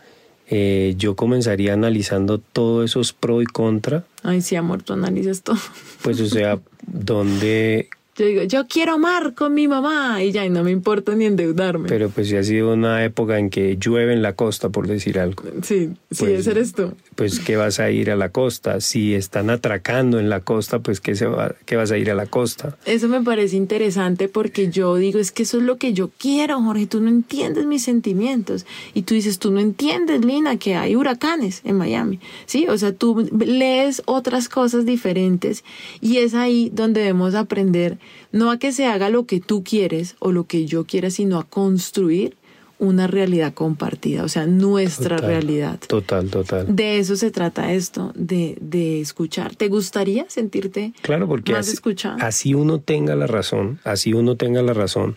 Eh, 0.52 0.96
yo 0.98 1.16
comenzaría 1.16 1.74
analizando 1.74 2.40
todos 2.40 2.90
esos 2.90 3.14
pro 3.14 3.42
y 3.42 3.46
contra. 3.46 4.04
Ay, 4.24 4.42
sí, 4.42 4.56
amor, 4.56 4.82
tú 4.82 4.94
analizas 4.94 5.44
todo. 5.44 5.58
Pues, 6.02 6.20
o 6.22 6.26
sea, 6.26 6.60
donde 6.88 7.90
yo 8.20 8.26
digo, 8.26 8.44
yo 8.44 8.68
quiero 8.68 8.96
amar 8.96 9.34
con 9.34 9.54
mi 9.54 9.70
mamá 9.70 10.22
y 10.22 10.34
ya, 10.34 10.46
y 10.46 10.50
no 10.50 10.62
me 10.62 10.72
importa 10.72 11.16
ni 11.16 11.26
endeudarme. 11.26 11.88
Pero 11.88 12.10
pues 12.10 12.28
si 12.28 12.36
ha 12.36 12.44
sido 12.44 12.74
una 12.74 13.06
época 13.06 13.40
en 13.40 13.50
que 13.50 13.78
llueve 13.78 14.12
en 14.12 14.22
la 14.22 14.34
costa, 14.34 14.68
por 14.68 14.88
decir 14.88 15.20
algo. 15.20 15.44
Sí, 15.64 15.92
sí, 16.12 16.26
pues, 16.26 16.40
ese 16.42 16.52
eres 16.52 16.74
tú. 16.74 16.92
Pues 17.16 17.40
¿qué 17.40 17.56
vas 17.56 17.80
a 17.80 17.90
ir 17.92 18.12
a 18.12 18.18
la 18.18 18.30
costa? 18.30 18.82
Si 18.82 19.14
están 19.14 19.50
atracando 19.50 20.20
en 20.20 20.28
la 20.28 20.42
costa, 20.42 20.80
pues 20.80 21.00
¿qué, 21.00 21.16
se 21.16 21.28
va, 21.28 21.56
qué 21.66 21.78
vas 21.78 21.92
a 21.92 21.98
ir 21.98 22.12
a 22.12 22.14
la 22.14 22.26
costa? 22.26 22.78
Eso 22.86 23.08
me 23.08 23.22
parece 23.22 23.56
interesante 23.56 24.28
porque 24.28 24.70
yo 24.70 24.98
digo, 24.98 25.18
es 25.18 25.32
que 25.32 25.44
eso 25.44 25.58
es 25.58 25.64
lo 25.64 25.78
que 25.78 25.94
yo 25.94 26.10
quiero, 26.18 26.62
Jorge, 26.62 26.88
tú 26.88 27.00
no 27.00 27.08
entiendes 27.08 27.66
mis 27.66 27.84
sentimientos. 27.84 28.66
Y 28.94 29.04
tú 29.04 29.14
dices, 29.14 29.40
tú 29.40 29.52
no 29.52 29.62
entiendes, 29.62 30.26
Lina, 30.26 30.58
que 30.58 30.76
hay 30.76 30.98
huracanes 30.98 31.62
en 31.64 31.78
Miami. 31.78 32.20
Sí, 32.46 32.68
o 32.68 32.78
sea, 32.78 32.92
tú 32.92 33.30
lees 33.32 34.02
otras 34.06 34.50
cosas 34.50 34.86
diferentes 34.86 35.64
y 36.02 36.18
es 36.18 36.34
ahí 36.34 36.70
donde 36.74 37.00
debemos 37.00 37.34
aprender 37.36 37.98
no 38.32 38.52
a 38.52 38.60
que 38.60 38.72
se 38.72 38.86
haga 38.86 39.10
lo 39.10 39.26
que 39.26 39.40
tú 39.40 39.64
quieres 39.64 40.16
o 40.20 40.32
lo 40.32 40.46
que 40.46 40.66
yo 40.66 40.86
quiera, 40.86 41.10
sino 41.10 41.40
a 41.40 41.44
construir 41.44 42.36
una 42.80 43.08
realidad 43.08 43.54
compartida, 43.54 44.24
o 44.24 44.30
sea, 44.30 44.46
nuestra 44.46 45.18
realidad. 45.18 45.80
Total, 45.86 46.30
total. 46.30 46.74
De 46.74 46.98
eso 46.98 47.18
se 47.18 47.30
trata 47.30 47.74
esto, 47.74 48.14
de, 48.16 48.58
de 48.62 49.02
escuchar. 49.02 49.54
¿Te 49.56 49.68
gustaría 49.68 50.26
sentirte 50.30 50.94
claro, 51.02 51.28
porque 51.28 51.52
más 51.52 51.68
escuchado? 51.68 52.18
Así 52.22 52.54
uno 52.54 52.80
tenga 52.80 53.16
la 53.16 53.28
razón, 53.28 53.80
así 53.84 54.14
uno 54.14 54.38
tenga 54.38 54.62
la 54.62 54.74
razón 54.74 55.16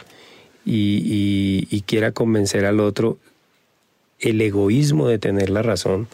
y, 0.65 1.69
y, 1.71 1.81
quiera 1.83 2.11
convencer 2.11 2.65
al 2.67 2.81
otro, 2.81 3.19
el 4.19 4.41
egoísmo 4.41 5.09
de 5.09 5.19
tener 5.19 5.51
la 5.51 5.63
razón, 5.63 6.09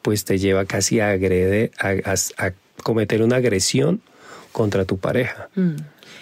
pues 0.00 0.24
te 0.24 0.38
lleva 0.38 0.64
casi 0.64 1.00
a, 1.00 1.10
agrede, 1.10 1.70
a, 1.78 2.52
cometer 2.82 3.22
una 3.22 3.36
agresión 3.36 4.00
contra 4.52 4.86
tu 4.86 4.96
pareja. 4.96 5.50
Mm 5.54 5.76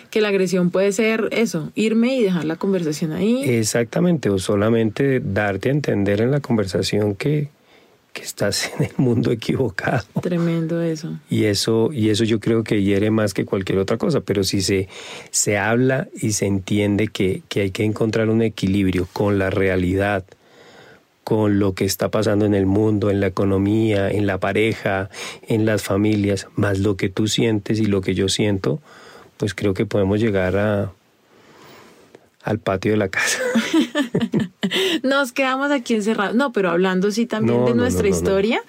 que 0.09 0.21
la 0.21 0.29
agresión 0.29 0.71
puede 0.71 0.93
ser 0.93 1.29
eso, 1.33 1.71
irme 1.75 2.17
y 2.17 2.23
dejar 2.23 2.45
la 2.45 2.57
conversación 2.57 3.13
ahí. 3.13 3.45
Exactamente, 3.45 4.31
o 4.31 4.39
solamente 4.39 5.21
darte 5.21 5.69
a 5.69 5.73
entender 5.73 6.21
en 6.21 6.31
la 6.31 6.41
conversación 6.41 7.15
que, 7.15 7.49
que 8.13 8.23
estás 8.23 8.73
en 8.79 8.85
el 8.87 8.93
mundo 8.97 9.31
equivocado. 9.31 10.05
Tremendo 10.23 10.81
eso. 10.81 11.19
Y 11.29 11.45
eso, 11.45 11.91
y 11.93 12.11
eso 12.11 12.25
yo 12.25 12.41
creo 12.41 12.65
que 12.65 12.83
hiere 12.83 13.11
más 13.11 13.35
que 13.35 13.45
cualquier 13.45 13.79
otra 13.79 13.99
cosa, 13.99 14.21
pero 14.21 14.43
si 14.43 14.63
se, 14.63 14.89
se 15.31 15.59
habla 15.59 16.09
y 16.21 16.33
se 16.33 16.47
entiende 16.47 17.09
que, 17.09 17.43
que 17.49 17.61
hay 17.61 17.71
que 17.71 17.85
encontrar 17.85 18.31
un 18.31 18.43
equilibrio 18.43 19.07
con 19.13 19.39
la 19.39 19.51
realidad, 19.51 20.25
con 21.25 21.59
lo 21.59 21.75
que 21.75 21.85
está 21.85 22.09
pasando 22.09 22.47
en 22.47 22.55
el 22.55 22.67
mundo, 22.67 23.11
en 23.11 23.19
la 23.19 23.27
economía, 23.27 24.09
en 24.09 24.29
la 24.29 24.39
pareja, 24.39 25.11
en 25.49 25.67
las 25.67 25.83
familias, 25.83 26.47
más 26.55 26.79
lo 26.79 26.97
que 26.97 27.09
tú 27.09 27.27
sientes 27.27 27.81
y 27.81 27.87
lo 27.87 28.01
que 28.01 28.15
yo 28.15 28.29
siento, 28.29 28.81
pues 29.37 29.55
creo 29.55 29.75
que 29.75 29.87
podemos 29.87 30.21
llegar 30.21 30.57
a, 30.57 30.93
al 32.47 32.59
patio 32.61 32.93
de 32.93 32.97
la 32.97 33.09
casa. 33.09 33.39
Nos 35.03 35.33
quedamos 35.33 35.71
aquí 35.71 35.95
encerrados. 35.95 36.35
No, 36.35 36.53
pero 36.53 36.71
hablando 36.71 37.11
sí 37.11 37.27
también 37.27 37.65
de 37.65 37.75
nuestra 37.75 38.09
historia, 38.09 38.63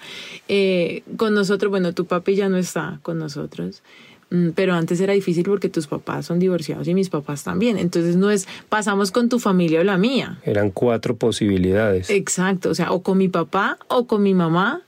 eh, 0.48 1.02
con 1.16 1.34
nosotros, 1.34 1.70
bueno, 1.70 1.92
tu 1.92 2.04
papi 2.04 2.34
ya 2.34 2.48
no 2.48 2.56
está 2.56 2.98
con 3.02 3.18
nosotros, 3.18 3.82
mm, 4.30 4.50
pero 4.50 4.74
antes 4.74 5.00
era 5.00 5.12
difícil 5.12 5.44
porque 5.44 5.68
tus 5.68 5.86
papás 5.86 6.26
son 6.26 6.38
divorciados 6.38 6.88
y 6.88 6.94
mis 6.94 7.08
papás 7.08 7.44
también. 7.44 7.78
Entonces 7.78 8.16
no 8.16 8.30
es 8.30 8.48
pasamos 8.68 9.10
con 9.10 9.28
tu 9.28 9.38
familia 9.38 9.80
o 9.80 9.84
la 9.84 9.96
mía. 9.96 10.38
Eran 10.42 10.70
cuatro 10.70 11.16
posibilidades. 11.16 12.10
Exacto, 12.10 12.70
o 12.70 12.74
sea, 12.74 12.92
o 12.92 13.02
con 13.02 13.16
mi 13.16 13.28
papá 13.28 13.78
o 13.88 14.06
con 14.06 14.22
mi 14.22 14.34
mamá 14.34 14.82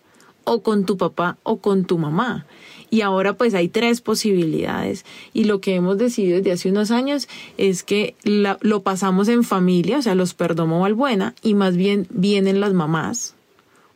o 0.44 0.62
con 0.62 0.84
tu 0.84 0.96
papá 0.96 1.38
o 1.44 1.58
con 1.58 1.84
tu 1.84 1.96
mamá 1.96 2.44
y 2.90 3.02
ahora 3.02 3.34
pues 3.34 3.54
hay 3.54 3.68
tres 3.68 4.00
posibilidades 4.00 5.04
y 5.32 5.44
lo 5.44 5.60
que 5.60 5.74
hemos 5.74 5.96
decidido 5.96 6.38
desde 6.38 6.52
hace 6.52 6.68
unos 6.70 6.90
años 6.90 7.28
es 7.56 7.82
que 7.82 8.14
lo 8.24 8.82
pasamos 8.82 9.28
en 9.28 9.44
familia, 9.44 9.98
o 9.98 10.02
sea, 10.02 10.14
los 10.14 10.34
perdomo 10.34 10.80
buena 10.94 11.34
y 11.42 11.54
más 11.54 11.76
bien 11.76 12.06
vienen 12.10 12.60
las 12.60 12.72
mamás 12.72 13.34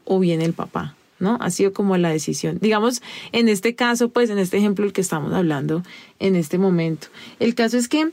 o 0.05 0.19
viene 0.19 0.45
el 0.45 0.53
papá. 0.53 0.95
¿no? 1.21 1.39
Ha 1.41 1.51
sido 1.51 1.73
como 1.73 1.97
la 1.97 2.11
decisión. 2.11 2.59
Digamos, 2.61 3.01
en 3.33 3.49
este 3.49 3.75
caso, 3.75 4.11
pues 4.11 4.31
en 4.31 4.39
este 4.39 4.59
ejemplo 4.59 4.85
el 4.85 4.93
que 4.93 5.01
estamos 5.01 5.33
hablando 5.33 5.83
en 6.19 6.37
este 6.37 6.59
momento. 6.59 7.07
El 7.41 7.55
caso 7.55 7.79
es 7.79 7.89
que 7.89 8.11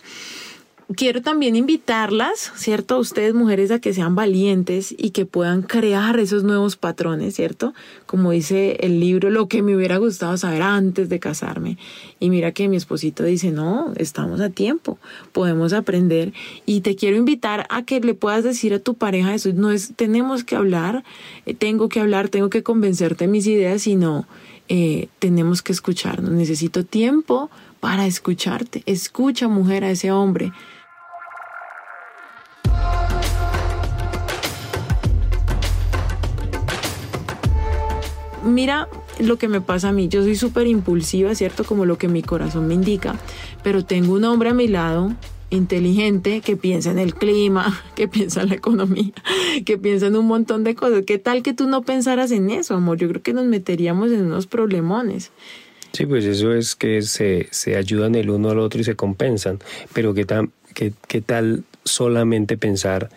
quiero 0.96 1.22
también 1.22 1.56
invitarlas, 1.56 2.52
¿cierto? 2.56 2.96
A 2.96 3.00
ustedes 3.00 3.34
mujeres 3.34 3.72
a 3.72 3.80
que 3.80 3.94
sean 3.94 4.16
valientes 4.16 4.94
y 4.98 5.12
que 5.12 5.26
puedan 5.26 5.62
crear 5.62 6.20
esos 6.20 6.44
nuevos 6.44 6.76
patrones, 6.76 7.36
¿cierto? 7.36 7.74
Como 8.06 8.32
dice 8.32 8.78
el 8.82 9.00
libro, 9.00 9.30
lo 9.30 9.48
que 9.48 9.62
me 9.62 9.76
hubiera 9.76 9.98
gustado 9.98 10.38
saber 10.38 10.62
antes 10.62 11.10
de 11.10 11.20
casarme. 11.20 11.78
Y 12.20 12.30
mira 12.30 12.52
que 12.52 12.68
mi 12.68 12.78
esposito 12.78 13.24
dice, 13.24 13.52
no, 13.52 13.94
estamos 13.98 14.42
a 14.42 14.50
tiempo, 14.50 14.98
podemos 15.32 15.74
aprender. 15.74 16.34
Y 16.66 16.82
te 16.82 16.96
quiero 16.96 17.18
invitar 17.18 17.68
a 17.70 17.84
que 17.84 18.00
le 18.00 18.14
puedas 18.14 18.44
decir 18.44 18.74
a 18.74 18.80
tu 18.80 18.96
pareja 18.96 19.34
eso, 19.34 19.52
no 19.54 19.72
es, 19.72 19.94
tenemos 19.96 20.44
que 20.44 20.56
hablar, 20.56 21.04
eh, 21.46 21.54
tengo 21.54 21.90
que 21.90 22.00
hablar, 22.00 22.30
tengo 22.30 22.50
que 22.50 22.64
convencerte 22.64 23.26
de 23.26 23.32
mis 23.32 23.48
ideas, 23.48 23.84
sino 23.84 24.28
eh, 24.70 25.10
tenemos 25.20 25.62
que 25.62 25.74
escucharnos. 25.74 26.32
Necesito 26.32 26.86
tiempo 26.86 27.50
para 27.80 28.06
escucharte. 28.06 28.84
Escucha, 28.86 29.48
mujer, 29.48 29.84
a 29.84 29.92
ese 29.92 30.12
hombre 30.12 30.52
mira 38.52 38.88
lo 39.20 39.38
que 39.38 39.48
me 39.48 39.62
pasa 39.62 39.90
a 39.90 39.92
mí. 39.92 40.08
Yo 40.08 40.22
soy 40.24 40.36
súper 40.36 40.68
impulsiva, 40.68 41.34
¿cierto? 41.36 41.64
Como 41.64 41.86
lo 41.86 41.98
que 41.98 42.08
mi 42.08 42.22
corazón 42.22 42.68
me 42.68 42.74
indica. 42.74 43.16
Pero 43.64 43.84
tengo 43.84 44.14
un 44.14 44.24
hombre 44.26 44.50
a 44.50 44.54
mi 44.54 44.68
lado 44.68 45.14
inteligente 45.50 46.42
que 46.42 46.56
piensa 46.56 46.92
en 46.92 47.00
el 47.00 47.14
clima, 47.14 47.82
que 47.96 48.08
piensa 48.08 48.42
en 48.42 48.50
la 48.50 48.56
economía, 48.56 49.12
que 49.66 49.78
piensa 49.78 50.08
en 50.08 50.16
un 50.16 50.28
montón 50.28 50.64
de 50.64 50.76
cosas. 50.76 51.04
¿Qué 51.06 51.18
tal 51.18 51.44
que 51.44 51.54
tú 51.54 51.68
no 51.68 51.84
pensaras 51.84 52.32
en 52.32 52.50
eso, 52.50 52.76
amor? 52.76 52.98
Yo 52.98 53.08
creo 53.10 53.22
que 53.22 53.34
nos 53.34 53.46
meteríamos 53.46 54.12
en 54.12 54.26
unos 54.26 54.48
problemones. 54.48 55.32
Sí, 55.92 56.06
pues 56.06 56.24
eso 56.24 56.54
es 56.54 56.76
que 56.76 57.02
se, 57.02 57.48
se 57.52 57.76
ayudan 57.76 58.16
el 58.16 58.30
uno 58.30 58.50
al 58.50 58.60
otro 58.60 58.80
y 58.80 58.86
se 58.86 58.96
compensan. 58.96 59.60
Pero 59.94 60.14
¿qué, 60.14 60.26
qué, 60.74 60.94
qué 61.08 61.22
tal 61.22 61.66
solamente 61.84 62.58
pensar 62.58 63.10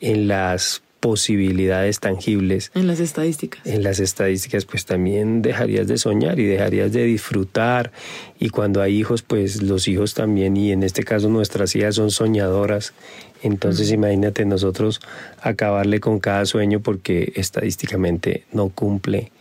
en 0.00 0.28
las 0.28 0.82
posibilidades 1.00 1.98
tangibles. 1.98 2.70
En 2.74 2.86
las 2.86 3.00
estadísticas. 3.00 3.66
En 3.66 3.82
las 3.82 3.98
estadísticas, 3.98 4.64
pues 4.66 4.84
también 4.84 5.42
dejarías 5.42 5.88
de 5.88 5.98
soñar 5.98 6.38
y 6.38 6.44
dejarías 6.44 6.92
de 6.92 7.04
disfrutar. 7.04 7.90
Y 8.38 8.50
cuando 8.50 8.82
hay 8.82 8.98
hijos, 8.98 9.22
pues 9.22 9.62
los 9.62 9.88
hijos 9.88 10.14
también, 10.14 10.56
y 10.56 10.72
en 10.72 10.82
este 10.82 11.02
caso 11.02 11.28
nuestras 11.28 11.74
hijas 11.74 11.94
son 11.94 12.10
soñadoras. 12.10 12.92
Entonces 13.42 13.90
imagínate 13.90 14.44
nosotros 14.44 15.00
acabarle 15.40 15.98
con 15.98 16.20
cada 16.20 16.44
sueño 16.44 16.80
porque 16.80 17.32
estadísticamente 17.36 18.44
no 18.52 18.68
cumple 18.68 19.32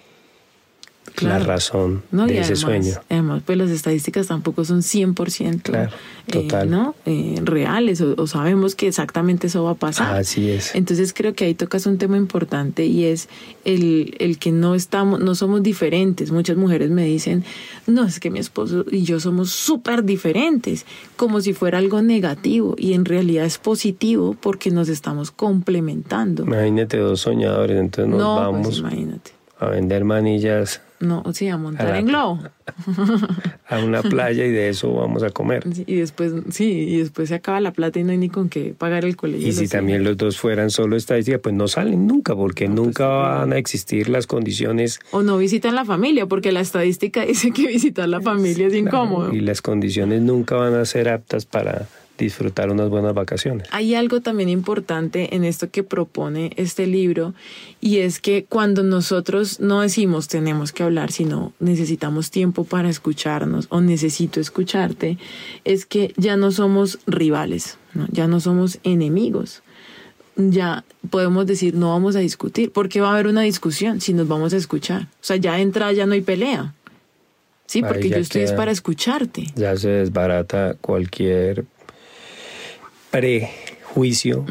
la 1.21 1.39
razón 1.39 2.03
de 2.11 2.39
ese 2.39 2.55
sueño. 2.55 2.95
Además, 3.09 3.43
pues 3.45 3.57
las 3.57 3.69
estadísticas 3.69 4.27
tampoco 4.27 4.65
son 4.65 4.81
100% 4.81 5.61
claro, 5.61 5.91
eh. 6.31 6.65
¿no? 6.67 6.95
Eh, 7.05 7.39
reales 7.43 8.01
o, 8.01 8.27
sabemos 8.27 8.75
que 8.75 8.87
exactamente 8.87 9.47
eso 9.47 9.63
va 9.63 9.71
a 9.71 9.75
pasar. 9.75 10.15
Así 10.15 10.49
es. 10.49 10.75
Entonces 10.75 11.13
creo 11.13 11.33
que 11.33 11.45
ahí 11.45 11.53
tocas 11.53 11.85
un 11.85 11.97
tema 11.97 12.17
importante 12.17 12.85
y 12.85 13.05
es 13.05 13.29
el, 13.65 14.15
el 14.19 14.37
que 14.37 14.51
no 14.51 14.75
estamos, 14.75 15.19
no 15.19 15.35
somos 15.35 15.63
diferentes. 15.63 16.31
Muchas 16.31 16.57
mujeres 16.57 16.89
me 16.89 17.05
dicen, 17.05 17.43
no, 17.87 18.05
es 18.05 18.19
que 18.19 18.29
mi 18.29 18.39
esposo 18.39 18.85
y 18.91 19.03
yo 19.03 19.19
somos 19.19 19.51
súper 19.51 20.03
diferentes, 20.03 20.85
como 21.15 21.41
si 21.41 21.53
fuera 21.53 21.77
algo 21.77 22.01
negativo 22.01 22.75
y 22.77 22.93
en 22.93 23.05
realidad 23.05 23.45
es 23.45 23.57
positivo 23.57 24.35
porque 24.39 24.71
nos 24.71 24.89
estamos 24.89 25.31
complementando. 25.31 26.43
Imagínate 26.43 26.97
dos 26.97 27.21
soñadores, 27.21 27.77
entonces 27.77 28.13
nos 28.13 28.61
pues 28.61 28.81
vamos 28.81 28.83
a 29.59 29.69
vender 29.69 30.05
manillas 30.05 30.81
no, 30.99 31.23
sí, 31.33 31.47
a 31.47 31.57
montar 31.57 31.95
en 31.95 32.07
globo. 32.07 32.39
A 33.69 33.79
una 33.79 34.01
playa 34.01 34.45
y 34.45 34.51
de 34.51 34.69
eso 34.69 34.91
vamos 34.93 35.23
a 35.23 35.29
comer. 35.29 35.63
y 35.85 35.95
después, 35.95 36.33
sí, 36.49 36.71
y 36.71 36.97
después 36.97 37.29
se 37.29 37.35
acaba 37.35 37.59
la 37.61 37.71
plata 37.71 37.99
y 37.99 38.03
no 38.03 38.11
hay 38.11 38.17
ni 38.17 38.29
con 38.29 38.49
qué 38.49 38.73
pagar 38.77 39.05
el 39.05 39.15
colegio. 39.15 39.47
Y 39.47 39.51
si 39.53 39.67
también 39.67 40.03
los 40.03 40.17
dos 40.17 40.37
fueran 40.37 40.69
solo 40.71 40.95
estadística, 40.95 41.37
pues 41.37 41.55
no 41.55 41.67
salen 41.67 42.07
nunca, 42.07 42.35
porque 42.35 42.65
pues 42.65 42.75
nunca 42.75 43.07
van 43.07 43.53
a 43.53 43.57
existir 43.57 44.09
las 44.09 44.27
condiciones. 44.27 44.99
O 45.11 45.21
no 45.21 45.37
visitan 45.37 45.75
la 45.75 45.85
familia, 45.85 46.25
porque 46.25 46.51
la 46.51 46.61
estadística 46.61 47.25
dice 47.25 47.51
que 47.51 47.67
visitar 47.67 48.09
la 48.09 48.21
familia 48.21 48.67
es 48.67 48.73
incómodo. 48.73 49.33
Y 49.33 49.39
las 49.39 49.61
condiciones 49.61 50.21
nunca 50.21 50.55
van 50.55 50.73
a 50.73 50.85
ser 50.85 51.09
aptas 51.09 51.45
para 51.45 51.87
disfrutar 52.25 52.69
unas 52.69 52.89
buenas 52.89 53.13
vacaciones. 53.13 53.67
Hay 53.71 53.95
algo 53.95 54.21
también 54.21 54.49
importante 54.49 55.35
en 55.35 55.43
esto 55.43 55.69
que 55.69 55.83
propone 55.83 56.51
este 56.55 56.87
libro 56.87 57.33
y 57.81 57.99
es 57.99 58.19
que 58.19 58.45
cuando 58.47 58.83
nosotros 58.83 59.59
no 59.59 59.81
decimos 59.81 60.27
tenemos 60.27 60.71
que 60.71 60.83
hablar, 60.83 61.11
sino 61.11 61.53
necesitamos 61.59 62.31
tiempo 62.31 62.63
para 62.63 62.89
escucharnos 62.89 63.67
o 63.69 63.81
necesito 63.81 64.39
escucharte, 64.39 65.17
es 65.65 65.85
que 65.85 66.13
ya 66.17 66.37
no 66.37 66.51
somos 66.51 66.99
rivales, 67.07 67.77
ya 68.11 68.27
no 68.27 68.39
somos 68.39 68.79
enemigos. 68.83 69.63
Ya 70.35 70.85
podemos 71.09 71.45
decir 71.47 71.73
no 71.73 71.89
vamos 71.89 72.15
a 72.15 72.19
discutir, 72.19 72.71
porque 72.71 73.01
va 73.01 73.09
a 73.09 73.13
haber 73.13 73.27
una 73.27 73.41
discusión 73.41 73.99
si 73.99 74.13
nos 74.13 74.27
vamos 74.27 74.53
a 74.53 74.57
escuchar. 74.57 75.03
O 75.03 75.23
sea, 75.23 75.35
ya 75.35 75.59
entra, 75.59 75.91
ya 75.91 76.05
no 76.05 76.13
hay 76.13 76.21
pelea. 76.21 76.73
Sí, 77.65 77.81
porque 77.83 78.09
yo 78.09 78.17
estoy 78.17 78.41
es 78.41 78.53
para 78.53 78.71
escucharte. 78.71 79.47
Ya 79.55 79.75
se 79.75 79.89
desbarata 79.89 80.75
cualquier 80.81 81.65
prejuicio 83.11 84.45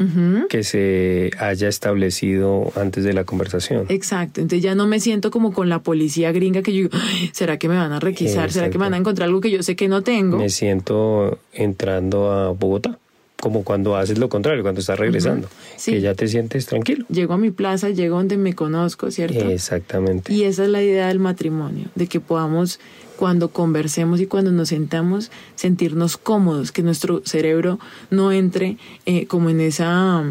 que 0.49 0.63
se 0.63 1.31
haya 1.39 1.67
establecido 1.67 2.71
antes 2.75 3.03
de 3.03 3.13
la 3.13 3.23
conversación. 3.23 3.85
Exacto, 3.89 4.41
entonces 4.41 4.63
ya 4.63 4.75
no 4.75 4.87
me 4.87 4.99
siento 4.99 5.31
como 5.31 5.53
con 5.53 5.69
la 5.69 5.81
policía 5.81 6.31
gringa 6.31 6.61
que 6.61 6.73
yo 6.73 6.89
¿será 7.31 7.57
que 7.57 7.69
me 7.69 7.75
van 7.75 7.91
a 7.91 7.99
requisar? 7.99 8.51
¿Será 8.51 8.69
que 8.69 8.77
me 8.77 8.85
van 8.85 8.93
a 8.93 8.97
encontrar 8.97 9.27
algo 9.27 9.41
que 9.41 9.51
yo 9.51 9.63
sé 9.63 9.75
que 9.75 9.87
no 9.87 10.01
tengo? 10.03 10.37
Me 10.37 10.49
siento 10.49 11.39
entrando 11.53 12.31
a 12.31 12.49
Bogotá 12.51 12.99
como 13.39 13.63
cuando 13.63 13.95
haces 13.95 14.17
lo 14.17 14.29
contrario, 14.29 14.63
cuando 14.63 14.81
estás 14.81 14.99
regresando, 14.99 15.47
que 15.83 16.01
ya 16.01 16.13
te 16.13 16.27
sientes 16.27 16.65
tranquilo. 16.65 17.05
Llego 17.09 17.33
a 17.33 17.37
mi 17.37 17.51
plaza, 17.51 17.89
llego 17.89 18.17
donde 18.17 18.37
me 18.37 18.53
conozco, 18.53 19.11
¿cierto? 19.11 19.49
Exactamente. 19.49 20.33
Y 20.33 20.43
esa 20.43 20.63
es 20.63 20.69
la 20.69 20.83
idea 20.83 21.07
del 21.07 21.19
matrimonio, 21.19 21.87
de 21.95 22.07
que 22.07 22.19
podamos 22.19 22.79
cuando 23.15 23.49
conversemos 23.49 24.21
y 24.21 24.27
cuando 24.27 24.51
nos 24.51 24.69
sentamos, 24.69 25.29
sentirnos 25.55 26.15
cómodos, 26.15 26.71
que 26.71 26.83
nuestro 26.83 27.21
cerebro 27.25 27.79
no 28.09 28.31
entre 28.31 28.77
eh, 29.05 29.25
como 29.27 29.49
en 29.49 29.59
esa, 29.59 30.23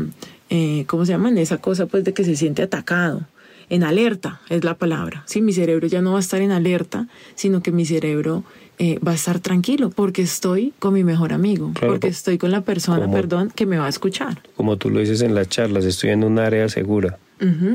eh, 0.49 0.85
¿cómo 0.87 1.05
se 1.05 1.13
llama? 1.13 1.29
En 1.29 1.39
esa 1.39 1.59
cosa 1.59 1.87
pues 1.87 2.05
de 2.05 2.15
que 2.15 2.25
se 2.25 2.35
siente 2.35 2.63
atacado. 2.63 3.27
En 3.71 3.85
alerta 3.85 4.41
es 4.49 4.65
la 4.65 4.75
palabra. 4.75 5.25
Sí, 5.27 5.43
mi 5.43 5.53
cerebro 5.53 5.87
ya 5.87 6.01
no 6.01 6.13
va 6.13 6.19
a 6.19 6.21
estar 6.21 6.41
en 6.41 6.53
alerta, 6.53 7.07
sino 7.35 7.63
que 7.63 7.71
mi 7.71 7.85
cerebro 7.85 8.45
eh, 8.79 8.99
va 9.07 9.13
a 9.13 9.15
estar 9.15 9.41
tranquilo 9.41 9.91
porque 9.91 10.23
estoy 10.23 10.73
con 10.79 10.95
mi 10.95 11.05
mejor 11.05 11.33
amigo, 11.33 11.73
porque 11.81 12.09
estoy 12.09 12.39
con 12.39 12.51
la 12.51 12.63
persona, 12.63 13.11
perdón, 13.11 13.53
que 13.55 13.67
me 13.67 13.77
va 13.77 13.87
a 13.87 13.89
escuchar. 13.89 14.43
Como 14.57 14.77
tú 14.77 14.89
lo 14.91 15.01
dices 15.01 15.21
en 15.23 15.35
las 15.35 15.49
charlas, 15.49 15.85
estoy 15.85 16.11
en 16.11 16.25
un 16.25 16.39
área 16.39 16.69
segura. 16.69 17.19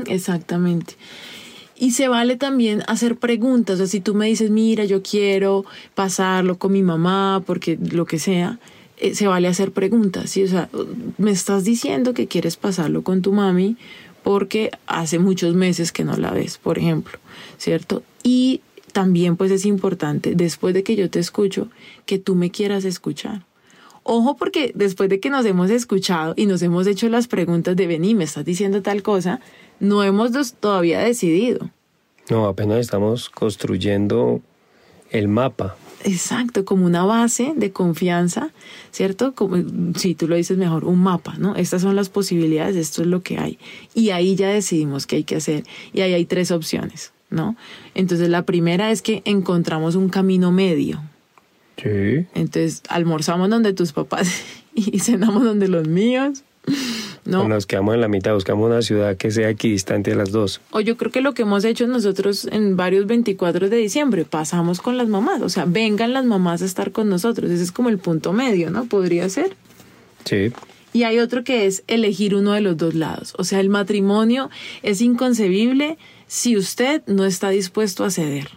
exactamente. 0.06 0.94
Y 1.76 1.90
se 1.90 2.08
vale 2.08 2.36
también 2.36 2.82
hacer 2.86 3.16
preguntas. 3.16 3.74
O 3.74 3.76
sea, 3.78 3.86
si 3.86 4.00
tú 4.00 4.14
me 4.14 4.26
dices, 4.26 4.50
mira, 4.50 4.84
yo 4.84 5.02
quiero 5.02 5.64
pasarlo 5.94 6.56
con 6.56 6.72
mi 6.72 6.82
mamá, 6.82 7.42
porque 7.44 7.78
lo 7.90 8.06
que 8.06 8.18
sea, 8.18 8.58
eh, 8.96 9.14
se 9.14 9.26
vale 9.26 9.48
hacer 9.48 9.72
preguntas. 9.72 10.30
¿sí? 10.30 10.44
O 10.44 10.48
sea, 10.48 10.68
me 11.18 11.32
estás 11.32 11.64
diciendo 11.64 12.14
que 12.14 12.28
quieres 12.28 12.56
pasarlo 12.56 13.02
con 13.02 13.22
tu 13.22 13.32
mami 13.32 13.76
porque 14.24 14.70
hace 14.86 15.20
muchos 15.20 15.54
meses 15.54 15.92
que 15.92 16.02
no 16.02 16.16
la 16.16 16.32
ves, 16.32 16.58
por 16.58 16.78
ejemplo, 16.78 17.18
¿cierto? 17.58 18.02
Y 18.24 18.62
también 18.92 19.36
pues 19.36 19.52
es 19.52 19.66
importante, 19.66 20.34
después 20.34 20.74
de 20.74 20.82
que 20.82 20.96
yo 20.96 21.08
te 21.10 21.20
escucho, 21.20 21.68
que 22.06 22.18
tú 22.18 22.34
me 22.34 22.50
quieras 22.50 22.84
escuchar. 22.84 23.42
Ojo 24.02 24.36
porque 24.36 24.72
después 24.74 25.08
de 25.08 25.20
que 25.20 25.30
nos 25.30 25.46
hemos 25.46 25.70
escuchado 25.70 26.34
y 26.36 26.46
nos 26.46 26.62
hemos 26.62 26.86
hecho 26.86 27.08
las 27.08 27.28
preguntas 27.28 27.76
de 27.76 27.86
vení, 27.86 28.14
me 28.14 28.24
estás 28.24 28.44
diciendo 28.44 28.82
tal 28.82 29.02
cosa, 29.02 29.40
no 29.78 30.02
hemos 30.02 30.54
todavía 30.54 31.00
decidido. 31.00 31.70
No, 32.30 32.46
apenas 32.46 32.78
estamos 32.80 33.28
construyendo 33.28 34.40
el 35.10 35.28
mapa. 35.28 35.76
Exacto, 36.04 36.66
como 36.66 36.84
una 36.84 37.04
base 37.04 37.54
de 37.56 37.72
confianza, 37.72 38.50
¿cierto? 38.90 39.34
Como 39.34 39.56
si 39.96 40.14
tú 40.14 40.28
lo 40.28 40.36
dices 40.36 40.58
mejor, 40.58 40.84
un 40.84 41.02
mapa, 41.02 41.34
¿no? 41.38 41.56
Estas 41.56 41.80
son 41.80 41.96
las 41.96 42.10
posibilidades, 42.10 42.76
esto 42.76 43.00
es 43.00 43.08
lo 43.08 43.22
que 43.22 43.38
hay. 43.38 43.58
Y 43.94 44.10
ahí 44.10 44.36
ya 44.36 44.48
decidimos 44.48 45.06
qué 45.06 45.16
hay 45.16 45.24
que 45.24 45.36
hacer. 45.36 45.64
Y 45.94 46.02
ahí 46.02 46.12
hay 46.12 46.26
tres 46.26 46.50
opciones, 46.50 47.12
¿no? 47.30 47.56
Entonces 47.94 48.28
la 48.28 48.42
primera 48.42 48.90
es 48.90 49.00
que 49.00 49.22
encontramos 49.24 49.94
un 49.94 50.10
camino 50.10 50.52
medio. 50.52 51.00
Sí. 51.82 52.26
Entonces 52.34 52.82
almorzamos 52.90 53.48
donde 53.48 53.72
tus 53.72 53.92
papás 53.92 54.28
y 54.74 54.98
cenamos 54.98 55.42
donde 55.42 55.68
los 55.68 55.88
míos. 55.88 56.44
No. 57.24 57.48
nos 57.48 57.66
quedamos 57.66 57.94
en 57.94 58.00
la 58.00 58.08
mitad, 58.08 58.34
buscamos 58.34 58.66
una 58.66 58.82
ciudad 58.82 59.16
que 59.16 59.30
sea 59.30 59.48
equidistante 59.48 60.10
de 60.10 60.16
las 60.16 60.30
dos. 60.30 60.60
O 60.70 60.80
yo 60.80 60.96
creo 60.96 61.10
que 61.10 61.20
lo 61.20 61.34
que 61.34 61.42
hemos 61.42 61.64
hecho 61.64 61.86
nosotros 61.86 62.46
en 62.50 62.76
varios 62.76 63.06
24 63.06 63.68
de 63.68 63.76
diciembre, 63.76 64.24
pasamos 64.24 64.80
con 64.80 64.96
las 64.96 65.08
mamás, 65.08 65.40
o 65.42 65.48
sea, 65.48 65.64
vengan 65.66 66.12
las 66.12 66.24
mamás 66.24 66.62
a 66.62 66.66
estar 66.66 66.92
con 66.92 67.08
nosotros, 67.08 67.50
ese 67.50 67.62
es 67.62 67.72
como 67.72 67.88
el 67.88 67.98
punto 67.98 68.32
medio, 68.32 68.70
¿no? 68.70 68.84
Podría 68.84 69.28
ser. 69.28 69.56
Sí. 70.24 70.52
Y 70.92 71.02
hay 71.02 71.18
otro 71.18 71.44
que 71.44 71.66
es 71.66 71.82
elegir 71.86 72.34
uno 72.34 72.52
de 72.52 72.60
los 72.60 72.76
dos 72.76 72.94
lados, 72.94 73.34
o 73.38 73.44
sea, 73.44 73.60
el 73.60 73.68
matrimonio 73.68 74.50
es 74.82 75.00
inconcebible 75.00 75.98
si 76.26 76.56
usted 76.56 77.02
no 77.06 77.24
está 77.24 77.50
dispuesto 77.50 78.04
a 78.04 78.10
ceder. 78.10 78.50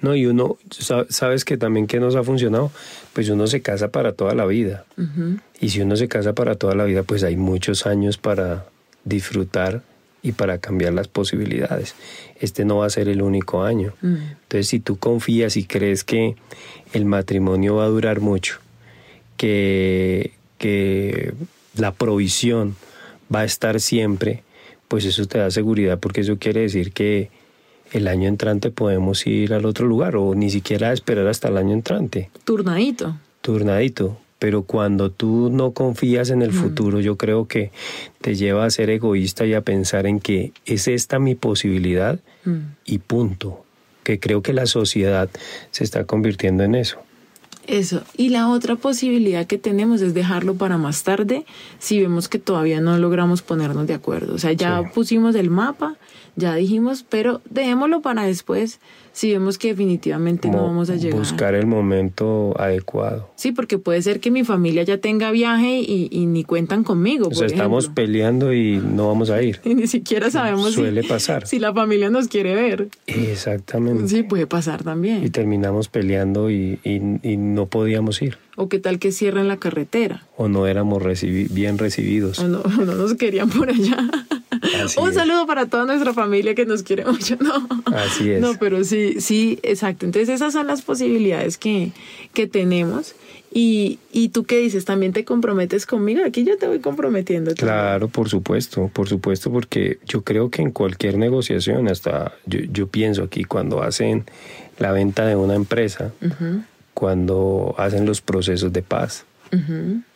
No, 0.00 0.14
y 0.14 0.26
uno, 0.26 0.56
sabes 1.08 1.44
que 1.44 1.56
también 1.56 1.86
que 1.86 2.00
nos 2.00 2.16
ha 2.16 2.24
funcionado, 2.24 2.70
pues 3.12 3.28
uno 3.28 3.46
se 3.46 3.60
casa 3.60 3.88
para 3.88 4.12
toda 4.12 4.34
la 4.34 4.46
vida. 4.46 4.84
Y 5.60 5.70
si 5.70 5.80
uno 5.80 5.96
se 5.96 6.08
casa 6.08 6.34
para 6.34 6.54
toda 6.54 6.74
la 6.74 6.84
vida, 6.84 7.02
pues 7.02 7.22
hay 7.22 7.36
muchos 7.36 7.86
años 7.86 8.16
para 8.16 8.66
disfrutar 9.04 9.82
y 10.22 10.32
para 10.32 10.58
cambiar 10.58 10.92
las 10.92 11.08
posibilidades. 11.08 11.94
Este 12.38 12.64
no 12.64 12.78
va 12.78 12.86
a 12.86 12.90
ser 12.90 13.08
el 13.08 13.22
único 13.22 13.62
año. 13.62 13.94
Mm. 14.02 14.16
Entonces, 14.42 14.68
si 14.68 14.80
tú 14.80 14.98
confías 14.98 15.56
y 15.56 15.64
crees 15.64 16.04
que 16.04 16.36
el 16.92 17.04
matrimonio 17.04 17.76
va 17.76 17.84
a 17.84 17.88
durar 17.88 18.20
mucho, 18.20 18.58
que, 19.36 20.32
que 20.58 21.32
la 21.76 21.92
provisión 21.92 22.76
va 23.34 23.40
a 23.40 23.44
estar 23.44 23.80
siempre, 23.80 24.42
pues 24.88 25.04
eso 25.04 25.24
te 25.26 25.38
da 25.38 25.50
seguridad 25.50 25.98
porque 25.98 26.22
eso 26.22 26.36
quiere 26.38 26.62
decir 26.62 26.92
que 26.92 27.30
el 27.92 28.08
año 28.08 28.28
entrante 28.28 28.70
podemos 28.70 29.26
ir 29.26 29.54
al 29.54 29.64
otro 29.66 29.86
lugar 29.86 30.16
o 30.16 30.34
ni 30.34 30.50
siquiera 30.50 30.92
esperar 30.92 31.26
hasta 31.26 31.48
el 31.48 31.56
año 31.56 31.72
entrante. 31.72 32.30
Turnadito. 32.44 33.16
Turnadito. 33.40 34.18
Pero 34.38 34.62
cuando 34.62 35.10
tú 35.10 35.50
no 35.50 35.72
confías 35.72 36.30
en 36.30 36.40
el 36.40 36.50
mm. 36.50 36.54
futuro, 36.54 37.00
yo 37.00 37.16
creo 37.16 37.46
que 37.46 37.72
te 38.22 38.34
lleva 38.34 38.64
a 38.64 38.70
ser 38.70 38.88
egoísta 38.88 39.44
y 39.44 39.52
a 39.52 39.60
pensar 39.60 40.06
en 40.06 40.18
que 40.18 40.52
es 40.64 40.88
esta 40.88 41.18
mi 41.18 41.34
posibilidad 41.34 42.18
mm. 42.44 42.58
y 42.86 42.98
punto. 42.98 43.64
Que 44.02 44.18
creo 44.18 44.40
que 44.40 44.54
la 44.54 44.64
sociedad 44.64 45.28
se 45.70 45.84
está 45.84 46.04
convirtiendo 46.04 46.64
en 46.64 46.74
eso. 46.74 47.00
Eso. 47.66 48.02
Y 48.16 48.30
la 48.30 48.48
otra 48.48 48.76
posibilidad 48.76 49.46
que 49.46 49.58
tenemos 49.58 50.00
es 50.00 50.14
dejarlo 50.14 50.54
para 50.54 50.78
más 50.78 51.04
tarde 51.04 51.44
si 51.78 52.00
vemos 52.00 52.28
que 52.28 52.38
todavía 52.38 52.80
no 52.80 52.96
logramos 52.98 53.42
ponernos 53.42 53.86
de 53.86 53.94
acuerdo. 53.94 54.34
O 54.34 54.38
sea, 54.38 54.52
ya 54.52 54.82
pusimos 54.94 55.34
el 55.34 55.50
mapa, 55.50 55.96
ya 56.40 56.54
dijimos, 56.56 57.04
pero 57.08 57.40
dejémoslo 57.48 58.00
para 58.00 58.24
después 58.24 58.80
si 59.12 59.32
vemos 59.32 59.58
que 59.58 59.68
definitivamente 59.68 60.48
no 60.48 60.62
vamos 60.62 60.88
a 60.90 60.96
llegar. 60.96 61.18
Buscar 61.18 61.54
el 61.54 61.66
momento 61.66 62.54
adecuado. 62.58 63.28
Sí, 63.36 63.52
porque 63.52 63.78
puede 63.78 64.00
ser 64.02 64.20
que 64.20 64.30
mi 64.30 64.44
familia 64.44 64.82
ya 64.82 64.98
tenga 64.98 65.30
viaje 65.30 65.80
y, 65.80 66.26
ni 66.26 66.44
cuentan 66.44 66.84
conmigo. 66.84 67.28
O 67.28 67.34
sea, 67.34 67.46
estamos 67.46 67.88
peleando 67.88 68.52
y 68.52 68.76
no 68.78 69.08
vamos 69.08 69.30
a 69.30 69.42
ir. 69.42 69.60
Y 69.70 69.74
ni 69.74 69.86
siquiera 69.86 70.30
sabemos 70.30 70.72
Suele 70.72 71.04
pasar. 71.04 71.46
si 71.46 71.58
la 71.58 71.72
familia 71.72 72.10
nos 72.10 72.28
quiere 72.28 72.54
ver. 72.54 72.88
Exactamente. 73.06 74.08
Sí, 74.08 74.22
puede 74.22 74.46
pasar 74.46 74.82
también. 74.82 75.24
Y 75.24 75.30
terminamos 75.30 75.88
peleando 75.88 76.50
y, 76.50 76.78
no 76.82 77.66
podíamos 77.66 78.22
ir. 78.22 78.38
O 78.56 78.68
qué 78.68 78.78
tal 78.78 78.98
que 78.98 79.12
cierren 79.12 79.48
la 79.48 79.58
carretera. 79.58 80.24
O 80.36 80.48
no 80.48 80.66
éramos 80.66 81.02
bien 81.50 81.78
recibidos. 81.78 82.38
O 82.38 82.48
no, 82.48 82.62
no 82.84 82.94
nos 82.94 83.14
querían 83.14 83.50
por 83.50 83.70
allá. 83.70 83.96
Un 84.98 85.14
saludo 85.14 85.46
para 85.46 85.66
toda 85.66 85.84
nuestra 85.84 86.12
familia 86.14 86.54
que 86.54 86.66
nos 86.66 86.82
quiere 86.82 87.04
mucho. 87.04 87.36
No. 87.40 87.66
Así 87.96 88.30
es. 88.30 88.40
No, 88.40 88.54
pero 88.58 88.84
sí, 88.84 89.20
sí, 89.20 89.58
exacto. 89.62 90.06
Entonces 90.06 90.28
esas 90.28 90.52
son 90.52 90.66
las 90.66 90.82
posibilidades 90.82 91.58
que, 91.58 91.92
que 92.32 92.46
tenemos. 92.46 93.14
Y, 93.52 93.98
y 94.12 94.28
tú 94.28 94.44
qué 94.44 94.58
dices, 94.58 94.84
también 94.84 95.12
te 95.12 95.24
comprometes 95.24 95.84
conmigo. 95.84 96.22
Aquí 96.24 96.44
yo 96.44 96.56
te 96.56 96.68
voy 96.68 96.78
comprometiendo. 96.78 97.52
Claro, 97.54 98.08
por 98.08 98.28
supuesto, 98.28 98.88
por 98.92 99.08
supuesto, 99.08 99.50
porque 99.50 99.98
yo 100.06 100.22
creo 100.22 100.50
que 100.50 100.62
en 100.62 100.70
cualquier 100.70 101.18
negociación, 101.18 101.88
hasta 101.88 102.32
yo, 102.46 102.60
yo 102.72 102.86
pienso 102.86 103.24
aquí 103.24 103.42
cuando 103.42 103.82
hacen 103.82 104.24
la 104.78 104.92
venta 104.92 105.26
de 105.26 105.34
una 105.34 105.54
empresa, 105.54 106.12
cuando 106.94 107.74
hacen 107.76 108.06
los 108.06 108.20
procesos 108.20 108.72
de 108.72 108.82
paz, 108.82 109.26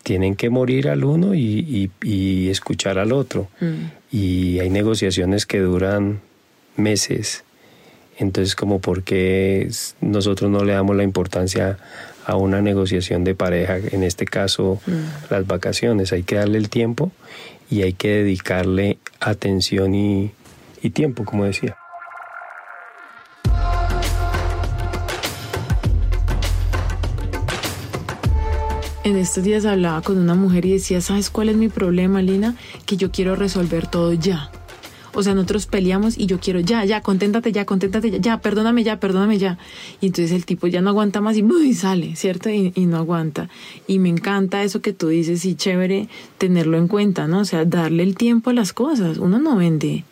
tienen 0.03 0.37
que 0.37 0.51
morir 0.51 0.89
al 0.89 1.05
uno 1.05 1.35
y, 1.35 1.91
y, 2.03 2.49
escuchar 2.49 2.99
al 2.99 3.13
otro. 3.13 3.49
Mm. 3.61 4.17
Y 4.17 4.59
hay 4.61 4.71
negociaciones 4.71 5.47
que 5.47 5.61
duran 5.61 6.21
meses. 6.77 7.45
Entonces, 8.19 8.55
como 8.55 8.81
porque 8.81 9.69
nosotros 10.01 10.51
no 10.51 10.65
le 10.65 10.75
damos 10.75 10.97
la 10.97 11.03
importancia 11.03 11.79
a 12.27 12.37
una 12.37 12.63
negociación 12.63 13.25
de 13.25 13.35
pareja, 13.35 13.77
en 13.77 14.03
este 14.03 14.25
caso 14.25 14.81
mm. 14.87 15.33
las 15.33 15.47
vacaciones, 15.47 16.13
hay 16.13 16.23
que 16.23 16.37
darle 16.37 16.59
el 16.59 16.69
tiempo 16.69 17.13
y 17.71 17.83
hay 17.83 17.93
que 17.93 18.09
dedicarle 18.09 18.99
atención 19.21 19.95
y, 19.95 20.33
y 20.81 20.91
tiempo, 20.91 21.25
como 21.25 21.45
decía. 21.45 21.77
En 29.05 29.17
estos 29.17 29.45
días 29.45 29.67
hablaba 29.67 30.01
con 30.01 30.17
una 30.17 30.35
mujer 30.35 30.65
y 30.65 30.73
decía, 30.73 31.03
¿sabes 31.03 31.29
cuál 31.29 31.51
es 31.51 31.57
mi 31.57 31.69
problema, 31.69 32.23
Lina? 32.23 32.57
Que 32.87 32.97
yo 32.97 33.11
quiero 33.11 33.37
resolver 33.37 33.87
todo 33.87 34.15
ya. 34.15 34.51
O 35.13 35.23
sea, 35.23 35.35
nosotros 35.35 35.67
peleamos 35.67 36.17
y 36.17 36.25
yo 36.25 36.41
quiero 36.41 36.59
ya, 36.61 36.87
ya, 36.87 37.03
conténtate 37.03 37.53
ya, 37.53 37.67
conténtate 37.67 38.13
ya, 38.13 38.19
ya, 38.19 38.41
perdóname 38.41 38.83
ya, 38.83 39.01
perdóname 39.01 39.37
ya. 39.37 39.59
Y 40.01 40.07
entonces 40.07 40.33
el 40.33 40.47
tipo 40.47 40.69
ya 40.69 40.81
no 40.81 40.89
aguanta 40.89 41.21
más 41.21 41.37
y 41.37 41.75
sale, 41.75 42.17
¿cierto? 42.17 42.49
Y, 42.49 42.73
no 42.87 42.97
aguanta. 42.97 43.51
Y 43.87 43.99
me 43.99 44.09
encanta 44.09 44.63
eso 44.63 44.81
que 44.81 44.95
tú 44.95 45.09
dices 45.09 45.45
y 45.45 45.55
chévere 45.55 46.09
tenerlo 46.39 46.79
en 46.79 46.89
cuenta, 46.89 47.29
¿no? 47.29 47.41
O 47.41 47.45
sea, 47.45 47.67
darle 47.67 48.05
el 48.05 48.17
tiempo 48.17 48.49
a 48.49 48.55
las 48.55 48.73
cosas. 48.73 49.19
Uno 49.19 49.39
no 49.39 49.55
vende 49.57 50.05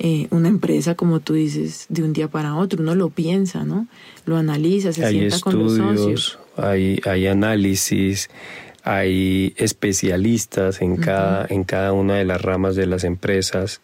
eh, 0.00 0.26
una 0.30 0.48
empresa, 0.48 0.96
como 0.96 1.20
tú 1.20 1.34
dices, 1.34 1.86
de 1.88 2.02
un 2.02 2.12
día 2.12 2.26
para 2.26 2.56
otro. 2.56 2.82
Uno 2.82 2.96
lo 2.96 3.10
piensa, 3.10 3.64
¿no? 3.64 3.86
Lo 4.26 4.36
analiza, 4.36 4.92
se 4.92 5.08
sienta 5.08 5.38
con 5.38 5.56
los 5.56 5.76
socios 5.76 6.38
hay, 6.56 7.00
hay 7.04 7.26
análisis, 7.26 8.30
hay 8.82 9.54
especialistas 9.56 10.82
en, 10.82 10.96
cada, 10.96 11.46
en 11.48 11.64
cada 11.64 11.92
una 11.92 12.16
de 12.16 12.24
las 12.24 12.40
ramas 12.42 12.76
de 12.76 12.86
las 12.86 13.04
empresas 13.04 13.80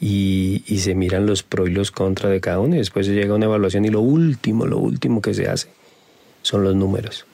y, 0.00 0.62
y, 0.66 0.78
se 0.78 0.94
miran 0.94 1.24
los 1.24 1.42
pros 1.42 1.70
y 1.70 1.72
los 1.72 1.90
contras 1.90 2.30
de 2.30 2.40
cada 2.40 2.60
uno 2.60 2.74
y 2.74 2.78
después 2.78 3.06
se 3.06 3.14
llega 3.14 3.32
a 3.32 3.36
una 3.36 3.46
evaluación 3.46 3.86
y 3.86 3.88
lo 3.88 4.00
último, 4.00 4.66
lo 4.66 4.78
último 4.78 5.22
que 5.22 5.32
se 5.32 5.48
hace 5.48 5.68
son 6.42 6.64
los 6.64 6.74
números. 6.74 7.24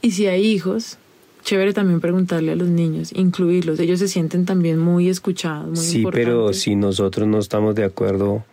Y 0.00 0.12
si 0.12 0.26
hay 0.26 0.46
hijos, 0.46 0.98
chévere 1.44 1.74
también 1.74 2.00
preguntarle 2.00 2.52
a 2.52 2.56
los 2.56 2.68
niños, 2.68 3.12
incluirlos, 3.12 3.78
ellos 3.80 3.98
se 3.98 4.08
sienten 4.08 4.46
también 4.46 4.78
muy 4.78 5.08
escuchados. 5.08 5.68
Muy 5.68 5.76
sí, 5.76 6.04
pero 6.10 6.54
si 6.54 6.74
nosotros 6.74 7.28
no 7.28 7.38
estamos 7.38 7.74
de 7.74 7.84
acuerdo 7.84 8.44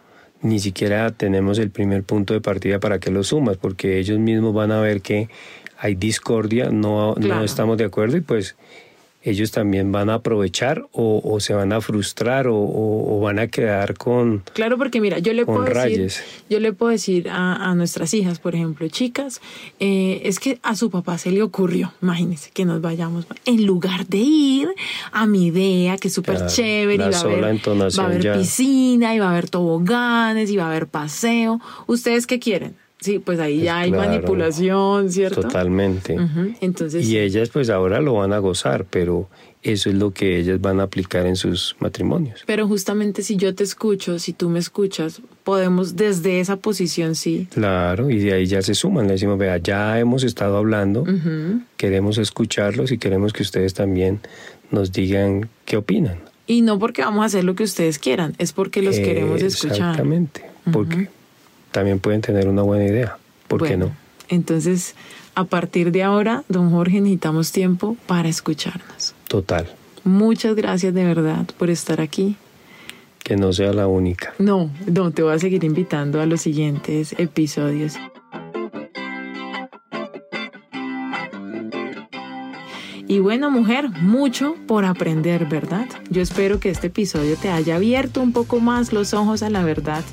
ni 0.43 0.59
siquiera 0.59 1.09
tenemos 1.11 1.57
el 1.57 1.71
primer 1.71 2.03
punto 2.03 2.33
de 2.33 2.41
partida 2.41 2.79
para 2.79 2.99
que 2.99 3.09
lo 3.09 3.23
sumas, 3.23 3.57
porque 3.57 3.97
ellos 3.97 4.19
mismos 4.19 4.53
van 4.53 4.71
a 4.71 4.81
ver 4.81 5.01
que 5.01 5.29
hay 5.83 5.95
discordia, 5.95 6.69
no, 6.69 7.13
no 7.15 7.43
estamos 7.43 7.77
de 7.77 7.83
acuerdo 7.83 8.15
y 8.15 8.21
pues 8.21 8.55
ellos 9.21 9.51
también 9.51 9.91
van 9.91 10.09
a 10.09 10.15
aprovechar 10.15 10.85
o, 10.93 11.39
se 11.41 11.53
van 11.53 11.73
a 11.73 11.81
frustrar 11.81 12.47
o, 12.49 13.19
van 13.21 13.39
a 13.39 13.47
quedar 13.47 13.95
con 13.95 14.43
claro 14.53 14.77
porque 14.77 14.99
mira 15.01 15.19
yo 15.19 15.33
le 15.33 15.45
puedo 15.45 15.63
decir 15.63 16.11
yo 16.49 16.59
le 16.59 16.73
puedo 16.73 16.91
decir 16.91 17.29
a, 17.29 17.73
nuestras 17.75 18.13
hijas 18.13 18.39
por 18.39 18.55
ejemplo 18.55 18.87
chicas 18.89 19.41
eh, 19.79 20.21
es 20.25 20.39
que 20.39 20.59
a 20.61 20.75
su 20.75 20.89
papá 20.89 21.17
se 21.17 21.31
le 21.31 21.41
ocurrió 21.41 21.93
imagínense 22.01 22.51
que 22.51 22.65
nos 22.65 22.81
vayamos 22.81 23.25
en 23.45 23.65
lugar 23.65 24.07
de 24.07 24.17
ir 24.17 24.69
a 25.11 25.25
mi 25.25 25.47
idea 25.47 25.97
que 25.97 26.09
es 26.09 26.13
súper 26.13 26.47
chévere 26.47 26.95
y 26.95 27.09
va 27.09 27.17
a 27.17 27.21
haber, 27.21 27.43
va 27.43 28.03
a 28.03 28.05
haber 28.05 28.39
piscina 28.39 29.15
y 29.15 29.19
va 29.19 29.27
a 29.27 29.31
haber 29.31 29.49
toboganes 29.49 30.49
y 30.49 30.57
va 30.57 30.65
a 30.65 30.67
haber 30.67 30.87
paseo. 30.87 31.61
Ustedes 31.87 32.27
qué 32.27 32.39
quieren 32.39 32.75
Sí, 33.03 33.19
pues 33.19 33.37
ahí 33.39 33.55
pues 33.55 33.65
ya 33.65 33.79
hay 33.79 33.91
manipulación, 33.91 35.11
¿cierto? 35.11 35.41
Totalmente. 35.41 36.17
Entonces, 36.61 37.05
y 37.05 37.19
ellas 37.19 37.49
pues 37.49 37.69
ahora 37.69 37.99
lo 37.99 38.13
van 38.13 38.31
a 38.31 38.37
gozar, 38.37 38.85
pero 38.89 39.29
eso 39.61 39.89
es 39.89 39.95
lo 39.95 40.11
que 40.11 40.39
ellas 40.39 40.61
van 40.61 40.79
a 40.79 40.83
aplicar 40.83 41.25
en 41.25 41.35
sus 41.35 41.75
matrimonios. 41.79 42.43
Pero 42.45 42.67
justamente 42.67 43.21
si 43.21 43.35
yo 43.35 43.53
te 43.53 43.63
escucho, 43.63 44.19
si 44.19 44.31
tú 44.31 44.49
me 44.49 44.59
escuchas, 44.59 45.21
podemos 45.43 45.97
desde 45.97 46.39
esa 46.39 46.57
posición, 46.57 47.15
sí. 47.15 47.47
Claro, 47.51 48.09
y 48.09 48.19
de 48.19 48.33
ahí 48.33 48.45
ya 48.45 48.61
se 48.61 48.73
suman, 48.73 49.07
le 49.07 49.13
decimos, 49.13 49.37
vea, 49.37 49.57
ya 49.57 49.99
hemos 49.99 50.23
estado 50.23 50.57
hablando, 50.57 51.05
queremos 51.75 52.17
escucharlos 52.17 52.91
y 52.91 52.97
queremos 52.97 53.33
que 53.33 53.43
ustedes 53.43 53.73
también 53.73 54.21
nos 54.71 54.93
digan 54.93 55.49
qué 55.65 55.75
opinan. 55.75 56.19
Y 56.47 56.61
no 56.61 56.79
porque 56.79 57.01
vamos 57.01 57.23
a 57.23 57.25
hacer 57.25 57.43
lo 57.43 57.55
que 57.55 57.63
ustedes 57.63 57.99
quieran, 57.99 58.33
es 58.37 58.53
porque 58.53 58.81
los 58.81 58.97
queremos 58.97 59.41
escuchar. 59.41 59.77
Exactamente, 59.77 60.43
porque 60.71 61.09
también 61.73 61.99
pueden 61.99 62.21
tener 62.21 62.47
una 62.47 62.61
buena 62.61 62.85
idea. 62.85 63.17
¿Por 63.49 63.67
qué 63.67 63.75
no? 63.75 63.91
Entonces, 64.29 64.95
a 65.35 65.43
partir 65.43 65.91
de 65.91 66.03
ahora, 66.03 66.43
don 66.47 66.71
Jorge, 66.71 67.01
necesitamos 67.01 67.51
tiempo 67.51 67.97
para 68.07 68.29
escucharnos. 68.29 69.13
Total. 69.27 69.67
Muchas 70.05 70.55
gracias 70.55 70.93
de 70.93 71.03
verdad 71.03 71.45
por 71.57 71.69
estar 71.69 71.99
aquí. 71.99 72.37
Que 73.23 73.35
no 73.35 73.51
sea 73.51 73.73
la 73.73 73.87
única. 73.87 74.33
No, 74.37 74.69
no, 74.85 75.11
te 75.11 75.23
voy 75.23 75.33
a 75.33 75.39
seguir 75.39 75.63
invitando 75.63 76.21
a 76.21 76.25
los 76.25 76.41
siguientes 76.41 77.15
episodios. 77.17 77.95
Y 83.07 83.19
bueno, 83.19 83.51
mujer, 83.51 83.89
mucho 83.89 84.55
por 84.67 84.85
aprender, 84.85 85.45
¿verdad? 85.45 85.87
Yo 86.09 86.21
espero 86.21 86.59
que 86.59 86.69
este 86.69 86.87
episodio 86.87 87.35
te 87.37 87.49
haya 87.49 87.75
abierto 87.75 88.21
un 88.21 88.33
poco 88.33 88.59
más 88.59 88.91
los 88.91 89.13
ojos 89.13 89.43
a 89.43 89.49
la 89.49 89.63
verdad 89.63 90.03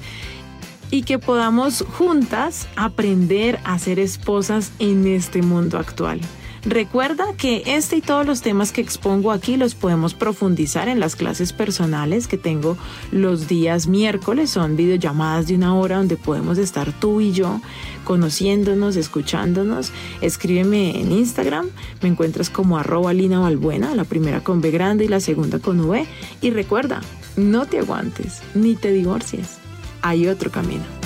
y 0.90 1.02
que 1.02 1.18
podamos 1.18 1.84
juntas 1.98 2.68
aprender 2.76 3.58
a 3.64 3.78
ser 3.78 3.98
esposas 3.98 4.72
en 4.78 5.06
este 5.06 5.42
mundo 5.42 5.78
actual. 5.78 6.20
Recuerda 6.62 7.24
que 7.38 7.62
este 7.64 7.96
y 7.96 8.00
todos 8.02 8.26
los 8.26 8.42
temas 8.42 8.70
que 8.70 8.82
expongo 8.82 9.32
aquí 9.32 9.56
los 9.56 9.74
podemos 9.74 10.12
profundizar 10.12 10.88
en 10.88 11.00
las 11.00 11.16
clases 11.16 11.54
personales 11.54 12.28
que 12.28 12.36
tengo 12.36 12.76
los 13.10 13.48
días 13.48 13.86
miércoles. 13.86 14.50
Son 14.50 14.76
videollamadas 14.76 15.46
de 15.46 15.54
una 15.54 15.74
hora 15.74 15.96
donde 15.96 16.18
podemos 16.18 16.58
estar 16.58 16.92
tú 16.92 17.22
y 17.22 17.32
yo 17.32 17.62
conociéndonos, 18.04 18.96
escuchándonos. 18.96 19.90
Escríbeme 20.20 21.00
en 21.00 21.12
Instagram. 21.12 21.70
Me 22.02 22.10
encuentras 22.10 22.50
como 22.50 22.76
arroba 22.76 23.14
Lina 23.14 23.38
Balbuena, 23.38 23.94
la 23.94 24.04
primera 24.04 24.44
con 24.44 24.60
B 24.60 24.70
grande 24.70 25.06
y 25.06 25.08
la 25.08 25.20
segunda 25.20 25.60
con 25.60 25.80
V. 25.80 26.06
Y 26.42 26.50
recuerda, 26.50 27.00
no 27.36 27.64
te 27.64 27.78
aguantes 27.78 28.42
ni 28.54 28.74
te 28.74 28.92
divorcies 28.92 29.60
hay 30.02 30.28
otro 30.28 30.50
camino. 30.50 30.99